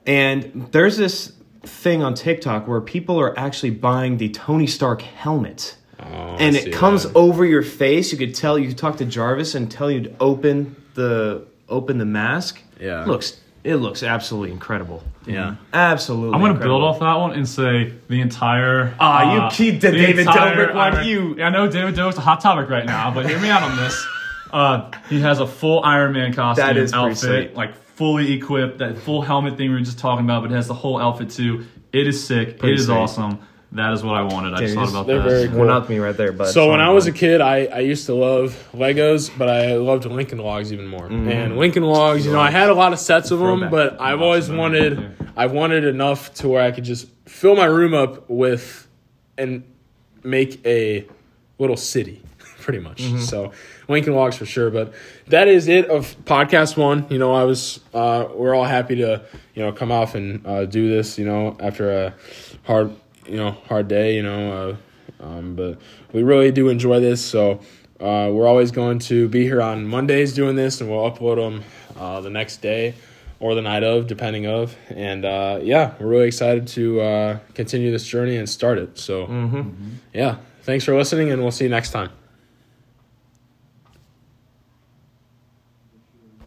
And 0.06 0.68
there's 0.72 0.96
this 0.96 1.32
thing 1.62 2.02
on 2.02 2.14
TikTok 2.14 2.66
where 2.66 2.80
people 2.80 3.18
are 3.20 3.38
actually 3.38 3.70
buying 3.70 4.16
the 4.16 4.28
Tony 4.30 4.66
Stark 4.66 5.02
helmet. 5.02 5.76
Oh, 5.98 6.04
and 6.38 6.56
it 6.56 6.72
comes 6.72 7.02
that. 7.04 7.14
over 7.14 7.44
your 7.44 7.62
face. 7.62 8.10
You 8.12 8.18
could 8.18 8.34
tell. 8.34 8.58
You 8.58 8.68
could 8.68 8.78
talk 8.78 8.96
to 8.98 9.04
Jarvis 9.04 9.54
and 9.54 9.70
tell 9.70 9.90
you 9.90 10.02
to 10.02 10.14
open 10.20 10.74
the 10.94 11.46
open 11.68 11.98
the 11.98 12.06
mask. 12.06 12.60
Yeah. 12.80 13.04
looks 13.04 13.38
it 13.62 13.76
looks 13.76 14.02
absolutely 14.02 14.52
incredible. 14.52 15.02
Yeah. 15.26 15.56
Absolutely. 15.74 16.32
I'm 16.34 16.40
gonna 16.40 16.52
incredible. 16.54 16.78
build 16.80 16.84
off 16.94 17.00
that 17.00 17.14
one 17.16 17.32
and 17.32 17.46
say 17.46 17.92
the 18.08 18.22
entire. 18.22 18.94
Ah, 18.98 19.34
you 19.34 19.40
uh, 19.42 19.50
keep 19.50 19.82
the 19.82 19.92
David 19.92 20.26
Dobrik 20.26 20.74
one, 20.74 21.06
you- 21.06 21.36
Yeah, 21.36 21.48
I 21.48 21.50
know 21.50 21.70
David 21.70 21.94
Dobrik's 21.94 22.16
a 22.16 22.22
hot 22.22 22.40
topic 22.40 22.70
right 22.70 22.86
now, 22.86 23.12
but 23.12 23.28
hear 23.28 23.38
me 23.38 23.50
out 23.50 23.62
on 23.62 23.76
this. 23.76 24.06
Uh, 24.52 24.90
he 25.08 25.20
has 25.20 25.40
a 25.40 25.46
full 25.46 25.82
Iron 25.84 26.12
Man 26.12 26.32
costume 26.32 26.66
That 26.66 26.76
is 26.76 26.92
outfit, 26.92 27.18
sweet. 27.18 27.54
like 27.54 27.74
fully 27.74 28.32
equipped. 28.32 28.78
That 28.78 28.98
full 28.98 29.22
helmet 29.22 29.56
thing 29.56 29.68
we 29.70 29.74
were 29.76 29.80
just 29.82 29.98
talking 29.98 30.24
about, 30.24 30.42
but 30.42 30.50
it 30.52 30.54
has 30.54 30.66
the 30.68 30.74
whole 30.74 30.98
outfit 31.00 31.30
too. 31.30 31.66
It 31.92 32.06
is 32.06 32.24
sick. 32.24 32.58
Pretty 32.58 32.74
it 32.74 32.78
is 32.80 32.86
sweet. 32.86 32.94
awesome. 32.96 33.38
That 33.72 33.92
is 33.92 34.02
what 34.02 34.16
I 34.16 34.22
wanted. 34.22 34.52
I 34.54 34.58
just 34.60 34.74
thought 34.74 34.88
about 34.90 35.06
they're 35.06 35.22
that. 35.22 35.28
very 35.28 35.48
One 35.48 35.70
up 35.70 35.88
me 35.88 35.98
right 36.00 36.16
there, 36.16 36.32
but 36.32 36.46
So 36.46 36.70
when 36.70 36.80
I 36.80 36.90
was 36.90 37.06
a 37.06 37.12
kid, 37.12 37.40
I, 37.40 37.66
I 37.66 37.78
used 37.80 38.06
to 38.06 38.14
love 38.14 38.68
Legos, 38.74 39.30
but 39.38 39.48
I 39.48 39.76
loved 39.76 40.06
Lincoln 40.06 40.38
Logs 40.38 40.72
even 40.72 40.88
more. 40.88 41.06
And 41.06 41.56
Lincoln 41.56 41.84
Logs, 41.84 42.26
you 42.26 42.32
know, 42.32 42.40
I 42.40 42.50
had 42.50 42.68
a 42.68 42.74
lot 42.74 42.92
of 42.92 42.98
sets 42.98 43.30
of 43.30 43.38
them, 43.38 43.60
Throwback. 43.60 43.70
but 43.70 44.00
I've 44.00 44.20
always 44.22 44.50
wanted 44.50 45.14
I 45.36 45.46
wanted 45.46 45.84
enough 45.84 46.34
to 46.34 46.48
where 46.48 46.62
I 46.62 46.72
could 46.72 46.82
just 46.82 47.06
fill 47.26 47.54
my 47.54 47.66
room 47.66 47.94
up 47.94 48.28
with 48.28 48.88
and 49.38 49.62
make 50.24 50.64
a 50.66 51.06
little 51.60 51.76
city 51.76 52.22
pretty 52.58 52.80
much. 52.80 53.02
So 53.20 53.52
Lincoln 53.90 54.14
Logs 54.14 54.36
for 54.36 54.46
sure. 54.46 54.70
But 54.70 54.94
that 55.28 55.48
is 55.48 55.68
it 55.68 55.88
of 55.88 56.16
podcast 56.24 56.76
one. 56.76 57.06
You 57.10 57.18
know, 57.18 57.34
I 57.34 57.44
was 57.44 57.80
uh, 57.92 58.28
we're 58.34 58.54
all 58.54 58.64
happy 58.64 58.96
to 58.96 59.22
you 59.54 59.62
know 59.62 59.72
come 59.72 59.92
off 59.92 60.14
and 60.14 60.46
uh, 60.46 60.64
do 60.66 60.88
this. 60.88 61.18
You 61.18 61.26
know, 61.26 61.56
after 61.60 61.90
a 61.90 62.14
hard 62.64 62.94
you 63.26 63.36
know 63.36 63.50
hard 63.50 63.88
day. 63.88 64.16
You 64.16 64.22
know, 64.22 64.76
uh, 65.20 65.24
um, 65.24 65.56
but 65.56 65.78
we 66.12 66.22
really 66.22 66.52
do 66.52 66.68
enjoy 66.68 67.00
this. 67.00 67.24
So. 67.24 67.60
Uh, 68.00 68.30
we're 68.32 68.46
always 68.46 68.70
going 68.70 68.98
to 68.98 69.28
be 69.28 69.42
here 69.42 69.60
on 69.60 69.86
Mondays 69.86 70.32
doing 70.32 70.56
this, 70.56 70.80
and 70.80 70.88
we'll 70.88 71.10
upload 71.10 71.36
them 71.36 71.62
uh, 71.98 72.18
the 72.22 72.30
next 72.30 72.62
day 72.62 72.94
or 73.40 73.54
the 73.54 73.60
night 73.60 73.82
of, 73.82 74.06
depending 74.06 74.46
of. 74.46 74.74
And 74.88 75.26
uh, 75.26 75.60
yeah, 75.62 75.92
we're 76.00 76.06
really 76.06 76.26
excited 76.26 76.66
to 76.68 77.00
uh, 77.02 77.38
continue 77.52 77.90
this 77.90 78.06
journey 78.06 78.38
and 78.38 78.48
start 78.48 78.78
it. 78.78 78.98
So 78.98 79.26
yeah, 80.14 80.38
thanks 80.62 80.86
for 80.86 80.96
listening, 80.96 81.30
and 81.30 81.42
we'll 81.42 81.50
see 81.50 81.64
you 81.64 81.70
next 81.70 81.90
time. 81.90 82.10